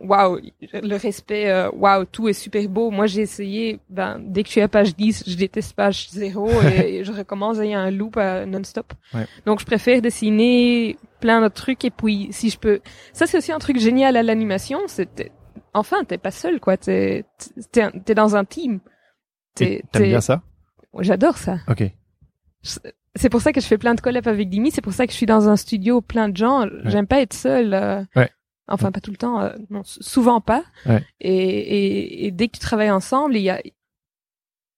[0.00, 0.38] Waouh,
[0.72, 2.92] le respect, euh, waouh, tout est super beau.
[2.92, 6.48] Moi, j'ai essayé, ben, dès que je suis à page 10, je déteste page 0
[6.62, 8.92] et, je recommence, il y a un loop euh, non-stop.
[9.12, 9.26] Ouais.
[9.44, 12.78] Donc, je préfère dessiner plein de trucs et puis, si je peux,
[13.12, 15.32] ça, c'est aussi un truc génial à l'animation, c'est,
[15.74, 17.24] enfin, t'es pas seul, quoi, t'es,
[17.72, 18.80] t'es, t'es dans un team.
[19.54, 20.42] T'aimes bien ça?
[21.00, 21.58] J'adore ça.
[21.68, 21.84] Ok.
[23.14, 24.70] C'est pour ça que je fais plein de collabs avec Dimi.
[24.70, 26.66] C'est pour ça que je suis dans un studio plein de gens.
[26.84, 27.74] J'aime pas être seule.
[27.74, 28.30] euh, Ouais.
[28.68, 29.40] Enfin, pas tout le temps.
[29.40, 30.62] euh, non, souvent pas.
[30.86, 31.02] Ouais.
[31.20, 33.60] Et, et, et dès que tu travailles ensemble, il y a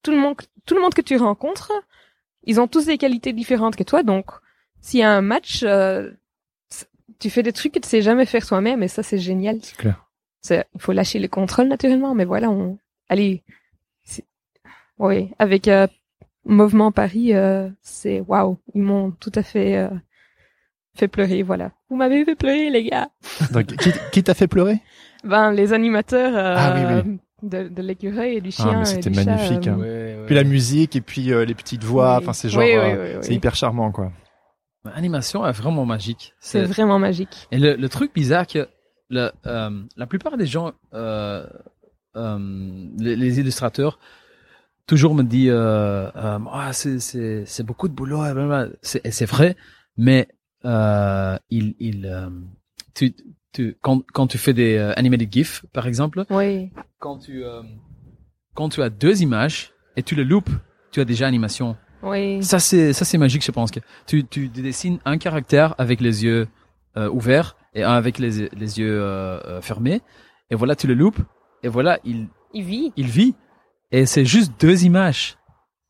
[0.02, 1.72] tout le monde, tout le monde que tu rencontres.
[2.44, 4.02] Ils ont tous des qualités différentes que toi.
[4.02, 4.26] Donc,
[4.80, 6.10] s'il y a un match, euh,
[7.18, 8.82] tu fais des trucs que tu sais jamais faire toi-même.
[8.82, 9.58] Et ça, c'est génial.
[9.62, 10.06] C'est clair.
[10.48, 12.14] Il faut lâcher le contrôle naturellement.
[12.14, 12.78] Mais voilà, on,
[13.08, 13.42] allez.
[14.98, 15.86] Oui, avec euh,
[16.44, 19.88] Mouvement Paris, euh, c'est waouh, ils m'ont tout à fait euh,
[20.94, 21.72] fait pleurer, voilà.
[21.88, 23.08] Vous m'avez fait pleurer, les gars.
[23.52, 24.78] Donc, qui qui t'a fait pleurer?
[25.24, 28.84] Ben, les animateurs euh, Ah oui, de, de l'écureuil et du Ah, chien.
[28.84, 29.78] c'était chat, magnifique, euh, hein.
[29.78, 29.86] Ouais,
[30.20, 30.26] ouais.
[30.26, 32.16] Puis la musique et puis euh, les petites voix.
[32.18, 32.22] oui.
[32.22, 33.18] Enfin, c'est genre, Oui, oui, euh, oui, oui.
[33.22, 34.12] c'est hyper charmant, quoi.
[34.84, 36.34] L'animation est vraiment magique.
[36.40, 37.48] C'est vraiment magique.
[37.52, 38.66] Et le, le truc bizarre que
[39.10, 41.46] le, euh, la plupart des gens, euh,
[42.16, 43.98] euh, les, les illustrateurs,
[44.86, 49.56] toujours me disent euh, euh, ah, c'est, c'est, c'est beaucoup de boulot, et c'est, vrai,
[49.96, 50.28] mais
[50.64, 52.30] euh, il, il,
[52.94, 53.14] tu,
[53.52, 57.62] tu, quand, quand tu fais des animated GIF, par exemple, Oui, quand tu, euh,
[58.54, 60.50] quand tu as deux images et tu le loupes,
[60.92, 61.76] tu as déjà animation.
[62.02, 62.42] oui.
[62.42, 66.24] Ça c'est ça c'est magique, je pense que tu tu dessines un caractère avec les
[66.24, 66.48] yeux
[66.96, 70.00] euh, ouverts et un avec les les yeux euh, euh, fermés
[70.50, 71.20] et voilà tu le loupes
[71.62, 72.92] et voilà il Il vit.
[72.96, 73.34] il vit
[73.92, 75.36] et c'est juste deux images.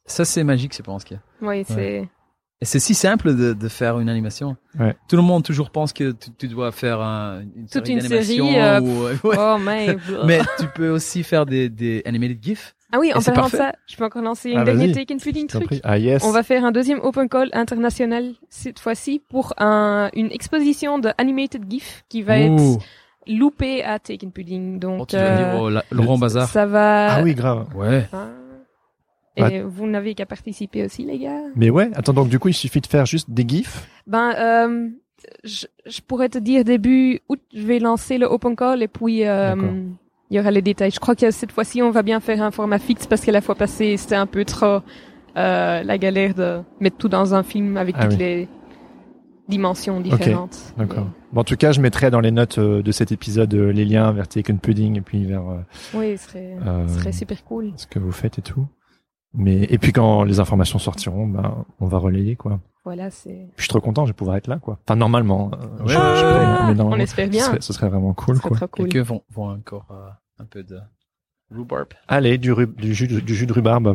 [0.07, 1.15] Ça c'est magique, je pense que.
[1.43, 2.09] Oui, c'est
[2.63, 4.57] Et c'est si simple de, de faire une animation.
[4.79, 4.95] Ouais.
[5.09, 8.01] Tout le monde toujours pense que tu, tu dois faire un, une Toute série une
[8.23, 9.37] série, euh, ou- ouais.
[9.39, 9.97] Oh, mais...
[10.27, 12.75] Mais tu peux aussi faire des, des animated GIFs.
[12.93, 15.19] Ah oui, en parlant de ça, je peux encore lancer une Ah, dernière take and
[15.47, 15.81] t'en truc.
[15.85, 16.23] Ah yes.
[16.25, 21.11] On va faire un deuxième open call international cette fois-ci pour un, une exposition de
[21.17, 22.75] animated GIF qui va Ouh.
[22.77, 22.85] être
[23.29, 24.75] loupée à Take and Pudding.
[24.77, 26.49] Oh, Donc, tu veux euh, dire La- Laurent Bazar.
[26.49, 27.15] ça va.
[27.15, 27.69] Ah oui, grave.
[27.77, 28.09] Ouais.
[28.13, 28.29] Hein.
[29.37, 31.41] Et vous n'avez qu'à participer aussi, les gars.
[31.57, 33.89] Mais ouais, attends, donc du coup, il suffit de faire juste des gifs?
[34.07, 34.89] Ben, euh,
[35.45, 39.27] je, je pourrais te dire début août, je vais lancer le open call et puis
[39.27, 39.55] euh,
[40.31, 40.91] il y aura les détails.
[40.91, 43.41] Je crois que cette fois-ci, on va bien faire un format fixe parce que la
[43.41, 44.81] fois passée, c'était un peu trop
[45.37, 48.19] euh, la galère de mettre tout dans un film avec Ah toutes oui.
[48.19, 48.49] les
[49.49, 50.75] dimensions différentes.
[50.77, 51.07] D'accord.
[51.33, 53.85] Bon, en tout cas, je mettrai dans les notes euh, de cet épisode euh, les
[53.85, 55.59] liens vers Taken Pudding et puis vers euh,
[55.95, 56.57] Oui, ce serait,
[56.89, 57.73] ce serait super cool.
[57.77, 58.67] ce que vous faites et tout.
[59.35, 62.61] Mais et puis quand les informations sortiront, ben on va relayer quoi.
[62.85, 63.49] Voilà, c'est.
[63.57, 64.79] Je suis trop content, je vais pouvoir être là quoi.
[64.87, 65.51] Enfin normalement.
[65.55, 66.33] euh, Ouais, je- je ouais.
[66.33, 67.45] pourrais, mais normalement, on espère ce bien.
[67.45, 68.57] serait, ce serait vraiment cool serait quoi.
[68.57, 68.89] trop cool.
[68.89, 70.09] Quelques vont, vont encore euh,
[70.41, 70.79] un peu de
[71.51, 71.89] rhubarb?
[72.09, 73.87] Allez, du, ru- du jus de, du jus de rhubarbe.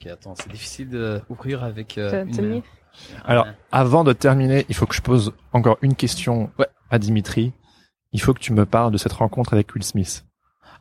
[0.00, 2.60] Ok, attends, c'est difficile d'ouvrir avec euh, va une main.
[3.24, 6.66] Alors, avant de terminer, il faut que je pose encore une question Ouais.
[6.90, 7.52] à Dimitri.
[8.12, 10.24] Il faut que tu me parles de cette rencontre avec Will Smith.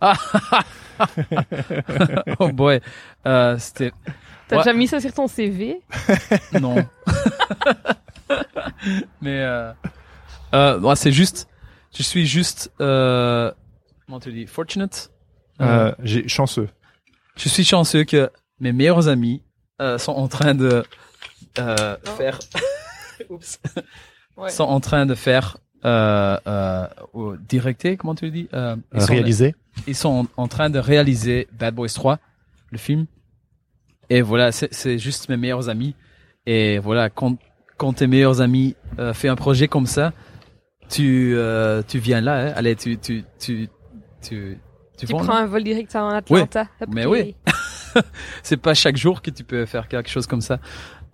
[2.40, 2.82] oh boy,
[3.26, 3.92] euh, c'était
[4.48, 4.64] T'as Ouais.
[4.64, 5.82] déjà mis ça sur ton CV
[6.62, 6.76] non.
[9.22, 9.72] Mais euh,
[10.54, 11.48] euh, c'est juste,
[11.96, 13.52] je suis juste, euh,
[14.06, 15.12] comment tu dis, fortunate.
[15.62, 16.70] Euh, Euh, J'ai chanceux.
[17.38, 18.30] je suis chanceux que
[18.60, 19.42] mes meilleurs amis
[19.82, 20.84] euh, sont en train de
[21.60, 22.40] euh, faire,
[23.30, 23.60] Oups.
[24.38, 24.50] Ouais.
[24.50, 29.02] sont en train de faire euh, euh, ou directer, comment tu le dis, euh, ils,
[29.02, 29.56] sont, réalisé.
[29.88, 32.20] ils sont en, en train de réaliser Bad Boys 3,
[32.72, 33.06] le film.
[34.10, 35.96] Et voilà, c'est c'est juste mes meilleurs amis.
[36.46, 37.38] Et voilà, quand
[37.78, 40.14] quand tes meilleurs amis euh, fait un projet comme ça,
[40.90, 42.54] tu euh, tu viens là, hein.
[42.56, 43.68] allez, tu tu tu
[44.22, 44.58] tu
[44.98, 45.40] tu, Tu prends là.
[45.40, 46.68] un vol direct en Atlanta.
[46.88, 47.36] Mais oui.
[48.44, 50.60] c'est pas chaque jour que tu peux faire quelque chose comme ça.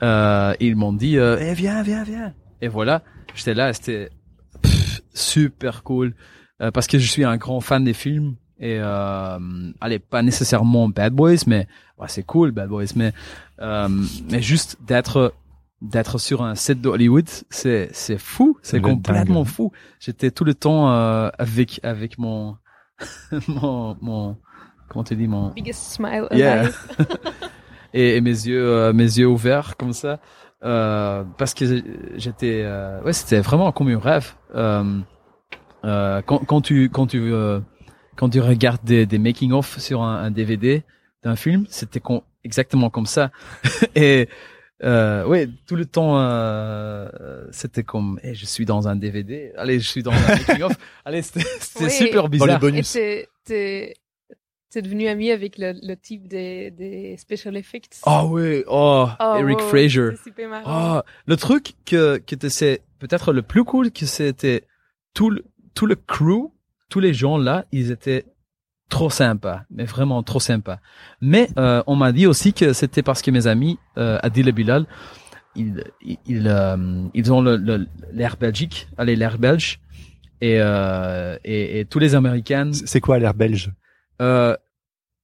[0.04, 2.34] Euh, ils m'ont dit, euh, eh, viens, viens, viens.
[2.62, 3.02] Et voilà,
[3.36, 4.10] j'étais là, c'était
[5.14, 6.14] super cool
[6.62, 9.40] euh, parce que je suis un grand fan des films et euh,
[9.82, 13.12] allez, pas nécessairement Bad Boys, mais ouais, c'est cool Bad Boys, mais
[13.60, 13.88] euh,
[14.30, 15.34] mais juste d'être
[15.82, 19.48] d'être sur un set de Hollywood, c'est c'est fou, c'est complètement dingue.
[19.52, 19.72] fou.
[20.00, 22.56] J'étais tout le temps euh, avec avec mon
[23.48, 24.38] mon mon
[24.90, 26.60] comment tu dis mon Biggest smile Yeah.
[26.62, 26.78] alive.
[27.96, 30.20] et, et mes yeux euh, mes yeux ouverts comme ça
[30.64, 31.66] euh, parce que
[32.16, 37.60] j'étais euh, ouais c'était vraiment comme un rêve quand, quand tu quand tu euh,
[38.16, 40.84] quand tu regardes des, des making of sur un, un DVD
[41.24, 42.02] d'un film c'était
[42.44, 43.32] exactement comme ça
[43.96, 44.28] et
[44.84, 47.08] euh, ouais tout le temps euh,
[47.52, 50.74] c'était comme eh, je suis dans un DVD allez je suis dans un making of
[51.06, 51.92] allez c'était c'était Oui.
[51.92, 52.92] super Dans les bizarre Et bonus.
[53.46, 53.94] t'es,
[54.72, 58.02] t'es, devenu ami avec le, le type des, des special effects.
[58.06, 60.64] oh oui oh, Oh, Eric wow, Fraser C'est super marrant.
[60.66, 64.64] Ah, le truc que, que c'est peut-être le plus cool, que c'était
[65.14, 65.44] tout le,
[65.74, 66.52] tout le crew,
[66.90, 68.26] tous les gens là, ils étaient
[68.90, 70.80] trop sympas, mais vraiment trop sympas.
[71.22, 74.52] Mais euh, on m'a dit aussi que c'était parce que mes amis, euh, Adil et
[74.52, 74.86] Bilal,
[75.56, 79.80] ils, ils, ils, euh, ils ont le- le- l'air belgique, allez l'air belge,
[80.42, 83.72] et, euh, et, et tous les Américains, C'est quoi l'air belge?
[84.22, 84.56] Euh,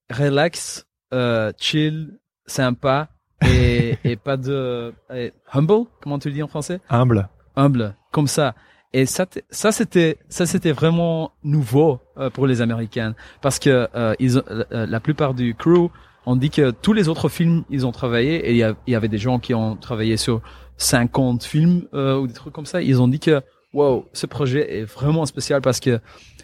[0.09, 3.09] relax, euh, chill, sympa
[3.45, 6.79] et, et pas de eh, humble, comment tu le dis en français?
[6.89, 7.29] Humble.
[7.55, 8.55] Humble, comme ça.
[8.93, 14.15] Et ça, ça c'était, ça c'était vraiment nouveau euh, pour les Américains parce que euh,
[14.19, 15.89] ils, ont- euh, la plupart du crew
[16.25, 19.07] ont dit que tous les autres films ils ont travaillé et il y, y avait
[19.09, 20.41] des gens qui ont travaillé sur
[20.77, 22.81] 50 films euh, ou des trucs comme ça.
[22.81, 23.41] Ils ont dit que
[23.73, 25.99] wow, ce projet est vraiment spécial parce que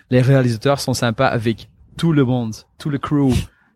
[0.10, 3.32] les réalisateurs sont sympas avec tout le monde, tout le crew,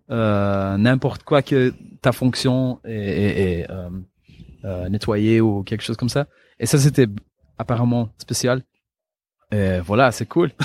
[0.09, 3.89] euh, n'importe quoi que ta fonction est, est- est, euh,
[4.65, 6.27] euh, nettoyée ou quelque chose comme ça.
[6.59, 7.07] Et ça, c'était
[7.57, 8.63] apparemment spécial.
[9.51, 10.51] Et voilà, c'est cool.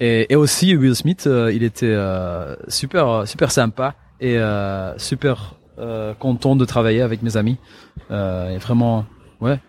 [0.00, 5.54] Et, et aussi Will Smith, euh, il était euh, super super sympa et euh, super
[5.78, 7.58] euh, content de travailler avec mes amis.
[8.10, 9.06] Euh, et vraiment,
[9.40, 9.60] ouais,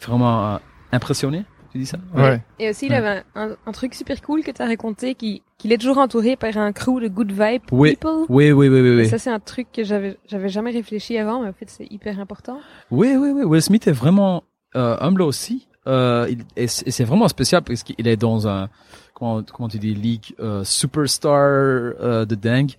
[0.00, 0.58] vraiment
[0.90, 1.44] impressionné.
[1.72, 1.98] Tu dis ça?
[2.14, 2.40] Ouais.
[2.58, 5.78] Et aussi, il avait un, truc super cool que tu as raconté, qui- qu'il est
[5.78, 7.90] toujours entouré par un crew de good vibe Oui.
[7.96, 8.24] people.
[8.28, 11.48] Oui, oui, oui, oui, ça, c'est un truc que j'avais, j'avais jamais réfléchi avant, mais
[11.48, 12.58] en fait, c'est hyper important.
[12.90, 13.42] Oui, oui, oui.
[13.44, 14.44] Will Smith est vraiment
[14.76, 15.66] euh, humble aussi.
[15.86, 18.68] Euh, il, et c'est vraiment spécial parce qu'il est dans un
[19.14, 22.72] comment comment tu dis league euh, superstar euh, de dingue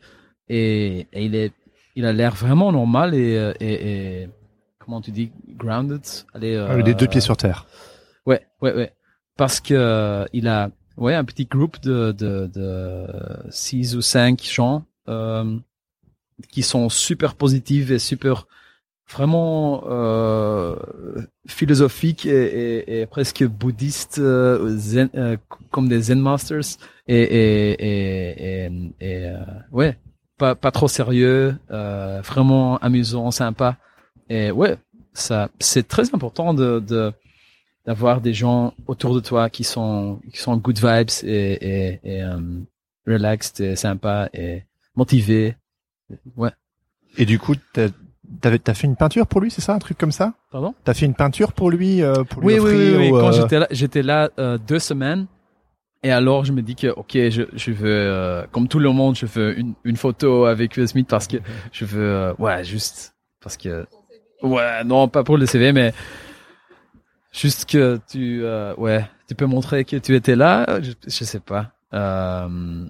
[0.47, 1.51] et, et il est
[1.95, 4.29] il a l'air vraiment normal et, euh, et, et
[4.77, 6.01] comment tu dis, grounded.
[6.33, 7.65] Allez, Ah, Les deux pieds sur terre.
[8.29, 8.93] Ouais, ouais, ouais.
[9.37, 13.07] Parce que euh, il a, ouais, un petit groupe de de, de
[13.49, 15.57] six ou cinq gens euh,
[16.51, 18.47] qui sont super positifs et super
[19.11, 20.75] vraiment euh,
[21.47, 25.37] philosophiques et, et, et presque bouddhistes, euh, zen, euh,
[25.71, 26.77] comme des zen masters
[27.07, 28.65] et et
[28.99, 29.97] et, euh, ouais,
[30.37, 33.77] pas pas trop sérieux, vraiment amusant, sympa
[34.29, 34.77] et ouais,
[35.13, 37.11] ça c'est très important de de
[37.89, 42.23] d'avoir des gens autour de toi qui sont qui sont good vibes et et, et
[42.23, 42.37] euh,
[43.07, 44.61] relaxed et sympa et
[44.95, 45.55] motivés.
[46.37, 46.51] Ouais.
[47.17, 47.87] Et du coup, t'as
[48.41, 50.35] t'as fait une peinture pour lui, c'est ça, un truc comme ça?
[50.51, 50.75] Pardon?
[50.83, 53.11] T'as fait une peinture pour lui, euh, pour lui Oui, oui, offrir oui, oui.
[53.11, 55.25] ou, Quand euh, j'étais là, j'étais là euh, deux semaines.
[56.03, 59.15] Et alors, je me dis que, ok, je, je veux, euh, comme tout le monde,
[59.17, 61.37] je veux une, une photo avec Will Smith parce que
[61.71, 63.87] je veux, ouais, juste parce que,
[64.43, 65.91] ouais, non, pas pour le CV, mais
[67.31, 70.79] juste que tu, euh, ouais, tu peux montrer que tu étais là.
[70.81, 71.71] Je, je sais pas.
[71.93, 72.85] Euh,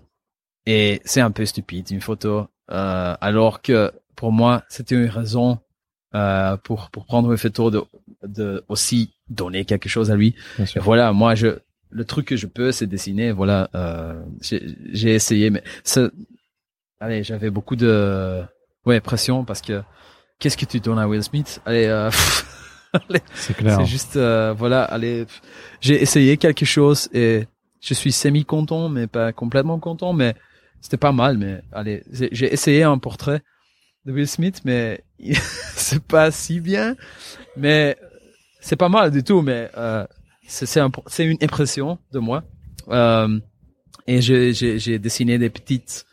[0.65, 5.59] et c'est un peu stupide une photo, euh, alors que pour moi, c'était une raison
[6.15, 7.83] euh, pour pour prendre une photo de
[8.23, 10.35] de aussi donner quelque chose à lui.
[10.75, 11.59] Et voilà, moi, je,
[11.89, 13.31] le truc que je peux, c'est dessiner.
[13.31, 16.09] Voilà, euh, j'ai essayé, mais ça,
[16.99, 18.43] allez, j'avais beaucoup de,
[18.85, 19.81] ouais, pression parce que
[20.39, 21.61] qu'est-ce que tu donnes à Will Smith?
[21.65, 22.15] Allez, euh, allez,
[23.33, 23.77] C'est clair.
[23.79, 25.25] c'est juste, euh, voilà, allez,
[25.81, 27.45] j'ai essayé quelque chose et
[27.81, 30.35] je suis semi content, mais pas complètement content, mais
[30.81, 31.37] c'était pas mal.
[31.37, 33.41] Mais allez, j'ai essayé un portrait
[34.05, 35.03] de Will Smith, mais
[35.75, 36.95] c'est pas si bien,
[37.55, 37.95] mais
[38.59, 40.05] c'est pas mal du tout, mais euh,
[40.47, 42.43] c'est c'est un- c'est une impression de moi.
[42.89, 43.39] Euh,
[44.07, 46.05] et j'ai j'ai j'ai dessiné des petites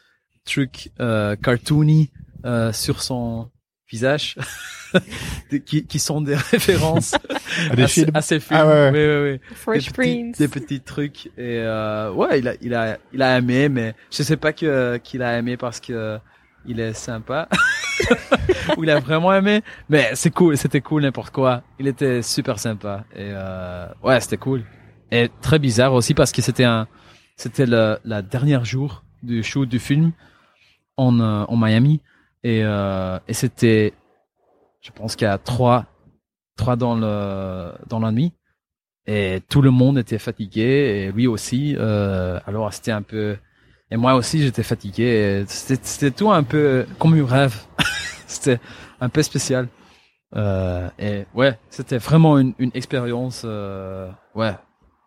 [0.45, 2.11] trucs euh, cartoony
[2.45, 3.51] euh, sur son
[3.91, 4.37] visage
[5.51, 7.14] des- qui qui sont des références
[7.70, 8.61] Ah, des à, ce- films à ces films.
[8.61, 8.91] Ah ouais, ouais.
[8.93, 9.57] Oui, oui, oui.
[9.57, 13.39] Fresh des petits, des petits trucs et euh, ouais, il a il a il a
[13.39, 16.18] aimé, mais je sais pas que qu'il a aimé parce que
[16.66, 17.49] il est sympa
[18.76, 21.62] ou il a vraiment aimé, mais c'est cool, c'était cool n'importe quoi.
[21.78, 24.64] Il était super sympa et euh, ouais, c'était cool
[25.12, 26.89] et très bizarre aussi parce que c'était un
[27.37, 30.12] c'était le la dernière jour du shoot du film
[30.97, 32.03] en euh, en Miami
[32.47, 33.92] et euh, et c'était
[34.80, 35.86] je pense qu'il y a trois
[36.57, 38.32] trois dans le dans la nuit.
[39.09, 43.36] Et tout le monde était fatigué et lui aussi euh, alors c'était un peu
[43.90, 47.57] et moi aussi j'étais fatigué c'était tout un peu comme un rêve.
[48.28, 48.59] C'était
[49.01, 49.68] un peu spécial.
[50.34, 54.55] Euh, et ouais c'était vraiment une une expérience euh, ouais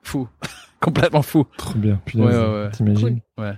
[0.04, 0.28] fou.
[0.80, 1.46] Complètement fou.
[1.58, 2.02] Trop bien.
[2.16, 2.70] Ouais, ouais.
[2.72, 3.56] T'imagines ouais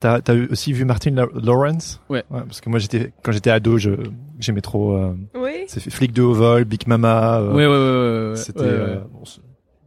[0.00, 2.00] T'as t'as eu- aussi vu Martin La- Lawrence?
[2.08, 2.24] Ouais.
[2.30, 3.90] Parce que moi, j'étais quand j'étais ado, je
[4.38, 4.96] j'aimais trop.
[4.96, 5.64] Euh, Oui.
[5.68, 7.38] c'est Flic de haut vol, Big Mama.
[7.40, 9.04] euh, ouais ouais ouais, ouais, ouais, C'était ouais, euh, ouais.
[9.12, 9.40] bon, c'est-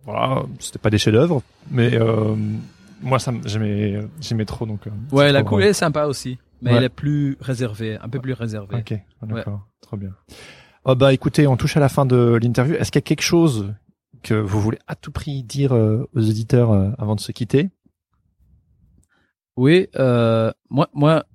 [0.05, 1.41] voilà, c'était pas des chefs-d'œuvre,
[1.71, 2.35] mais euh,
[3.01, 4.85] moi ça me- j'aimais j'aimais trop donc.
[4.85, 5.63] euh, ouais la drôle.
[5.63, 6.77] est sympa aussi mais Ouais.
[6.77, 8.93] elle est plus réservée un peu plus réservée Ok,
[9.23, 10.11] d'accord, trop bien.
[10.85, 12.75] Oh bah écoutez, on touche à la fin de l'interview.
[12.75, 13.73] Est-ce qu'il y a quelque chose
[14.21, 17.69] que vous voulez à tout prix dire euh, aux auditeurs euh, avant de se quitter?
[19.55, 21.25] Oui, euh, moi, moi,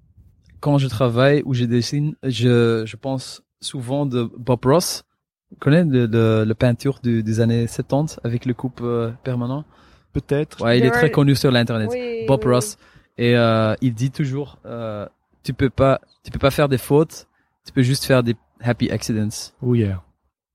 [0.61, 5.05] quand je travaille ou je dessine, je, je pense souvent de Bob Ross.
[5.51, 9.64] Vous connaissez le, le, le peinture du- des années 70 avec le coupe euh, permanent?
[10.12, 10.62] Peut-être.
[10.62, 11.91] Ouais, il est très connu sur l'internet.
[11.93, 12.77] Oui, Bob oui, Ross.
[13.16, 15.07] Et euh, il dit toujours, euh,
[15.43, 17.27] tu peux pas, tu peux pas faire des fautes,
[17.66, 19.29] tu peux juste faire des happy accidents.
[19.62, 20.03] Oh yeah.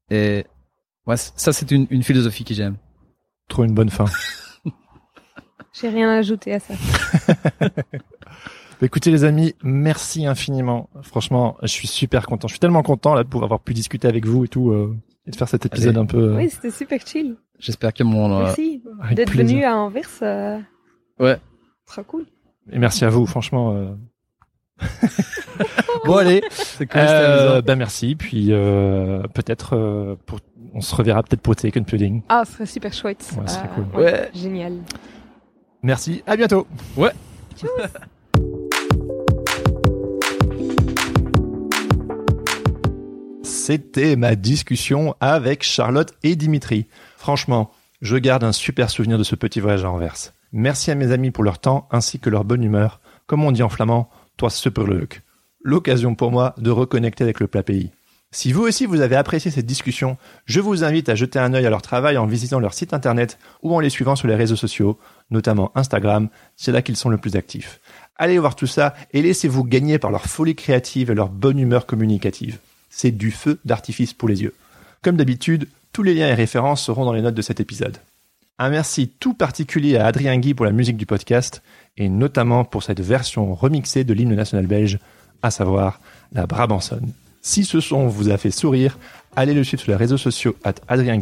[0.10, 0.46] Et
[1.08, 2.76] ouais, ça c'est une, une philosophie que j'aime.
[3.48, 4.06] Trop une bonne fin.
[5.74, 6.74] J'ai rien à ajouter à ça.
[8.82, 10.90] Bah, Écoutez les amis, merci infiniment.
[11.04, 12.48] Franchement, je suis super content.
[12.48, 14.98] Je suis tellement content là de pouvoir avoir pu discuter avec vous et tout euh,
[15.28, 16.00] et de faire cet épisode Allez.
[16.00, 16.18] un peu.
[16.34, 17.36] euh, Oui, c'était super chill.
[17.60, 18.82] J'espère que mon euh, Merci
[19.14, 20.10] d'être venu à Anvers.
[20.24, 20.58] euh,
[21.20, 21.38] ouais
[21.86, 22.26] Trop cool.
[22.72, 23.74] Et merci à vous, franchement.
[23.74, 23.94] euh.
[26.06, 28.16] bon allez, c'est cool, euh, bah merci.
[28.16, 30.40] Puis euh, peut-être euh, pour...
[30.74, 32.22] on se reverra peut-être pour Taken Pudding.
[32.28, 33.30] Ah, ce serait super chouette.
[33.38, 33.86] Ouais, ce serait cool.
[34.02, 34.30] Ouais.
[34.34, 34.80] Génial.
[35.84, 36.66] Merci, à bientôt.
[43.44, 46.88] C'était ma discussion avec Charlotte et Dimitri.
[47.18, 47.72] Franchement,
[48.02, 50.34] je garde un super souvenir de ce petit voyage à Anvers.
[50.54, 53.02] Merci à mes amis pour leur temps ainsi que leur bonne humeur.
[53.28, 55.22] Comme on dit en flamand, toi superleuk.
[55.64, 57.92] L'occasion pour moi de reconnecter avec le plat pays.
[58.34, 61.68] Si vous aussi vous avez apprécié cette discussion, je vous invite à jeter un œil
[61.68, 64.56] à leur travail en visitant leur site internet ou en les suivant sur les réseaux
[64.56, 64.98] sociaux,
[65.30, 67.80] notamment Instagram, c'est là qu'ils sont le plus actifs.
[68.16, 71.86] Allez voir tout ça et laissez-vous gagner par leur folie créative et leur bonne humeur
[71.86, 72.58] communicative.
[72.90, 74.56] c'est du feu d'artifice pour les yeux.
[75.04, 77.98] Comme d'habitude, tous les liens et références seront dans les notes de cet épisode.
[78.58, 81.62] Un merci tout particulier à Adrien Guy pour la musique du podcast
[81.98, 84.98] et notamment pour cette version remixée de l'hymne national belge,
[85.44, 86.00] à savoir
[86.32, 87.14] la Brabançonne.
[87.46, 88.98] Si ce son vous a fait sourire,
[89.36, 91.20] allez le suivre sur les réseaux sociaux at Adrien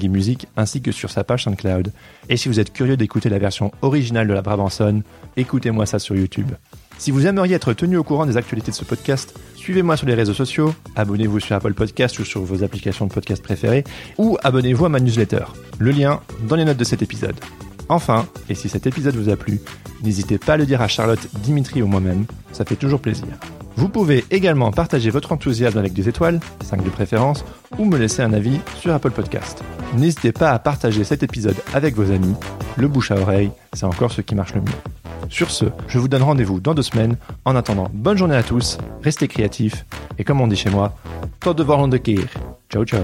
[0.56, 1.92] ainsi que sur sa page SoundCloud.
[2.30, 5.02] Et si vous êtes curieux d'écouter la version originale de la Brabançonne,
[5.36, 6.52] écoutez-moi ça sur YouTube.
[7.00, 10.14] Si vous aimeriez être tenu au courant des actualités de ce podcast, suivez-moi sur les
[10.14, 13.84] réseaux sociaux, abonnez-vous sur Apple Podcast ou sur vos applications de podcast préférées,
[14.20, 15.46] ou abonnez-vous à ma newsletter.
[15.80, 17.36] Le lien dans les notes de cet épisode.
[17.90, 19.60] Enfin, et si cet épisode vous a plu,
[20.04, 23.26] n'hésitez pas à le dire à Charlotte, Dimitri ou moi-même, ça fait toujours plaisir.
[23.76, 27.46] Vous pouvez également partager votre enthousiasme avec des étoiles, 5 de préférence,
[27.78, 29.64] ou me laisser un avis sur Apple Podcast.
[29.96, 32.36] N'hésitez pas à partager cet épisode avec vos amis,
[32.78, 34.72] le bouche à oreille, c'est encore ce qui marche le mieux.
[35.30, 37.16] Sur ce, je vous donne rendez-vous dans deux semaines.
[37.46, 39.86] En attendant, bonne journée à tous, restez créatifs,
[40.18, 40.96] et comme on dit chez moi,
[41.40, 42.28] tot de volgende keer.
[42.70, 43.04] Ciao ciao.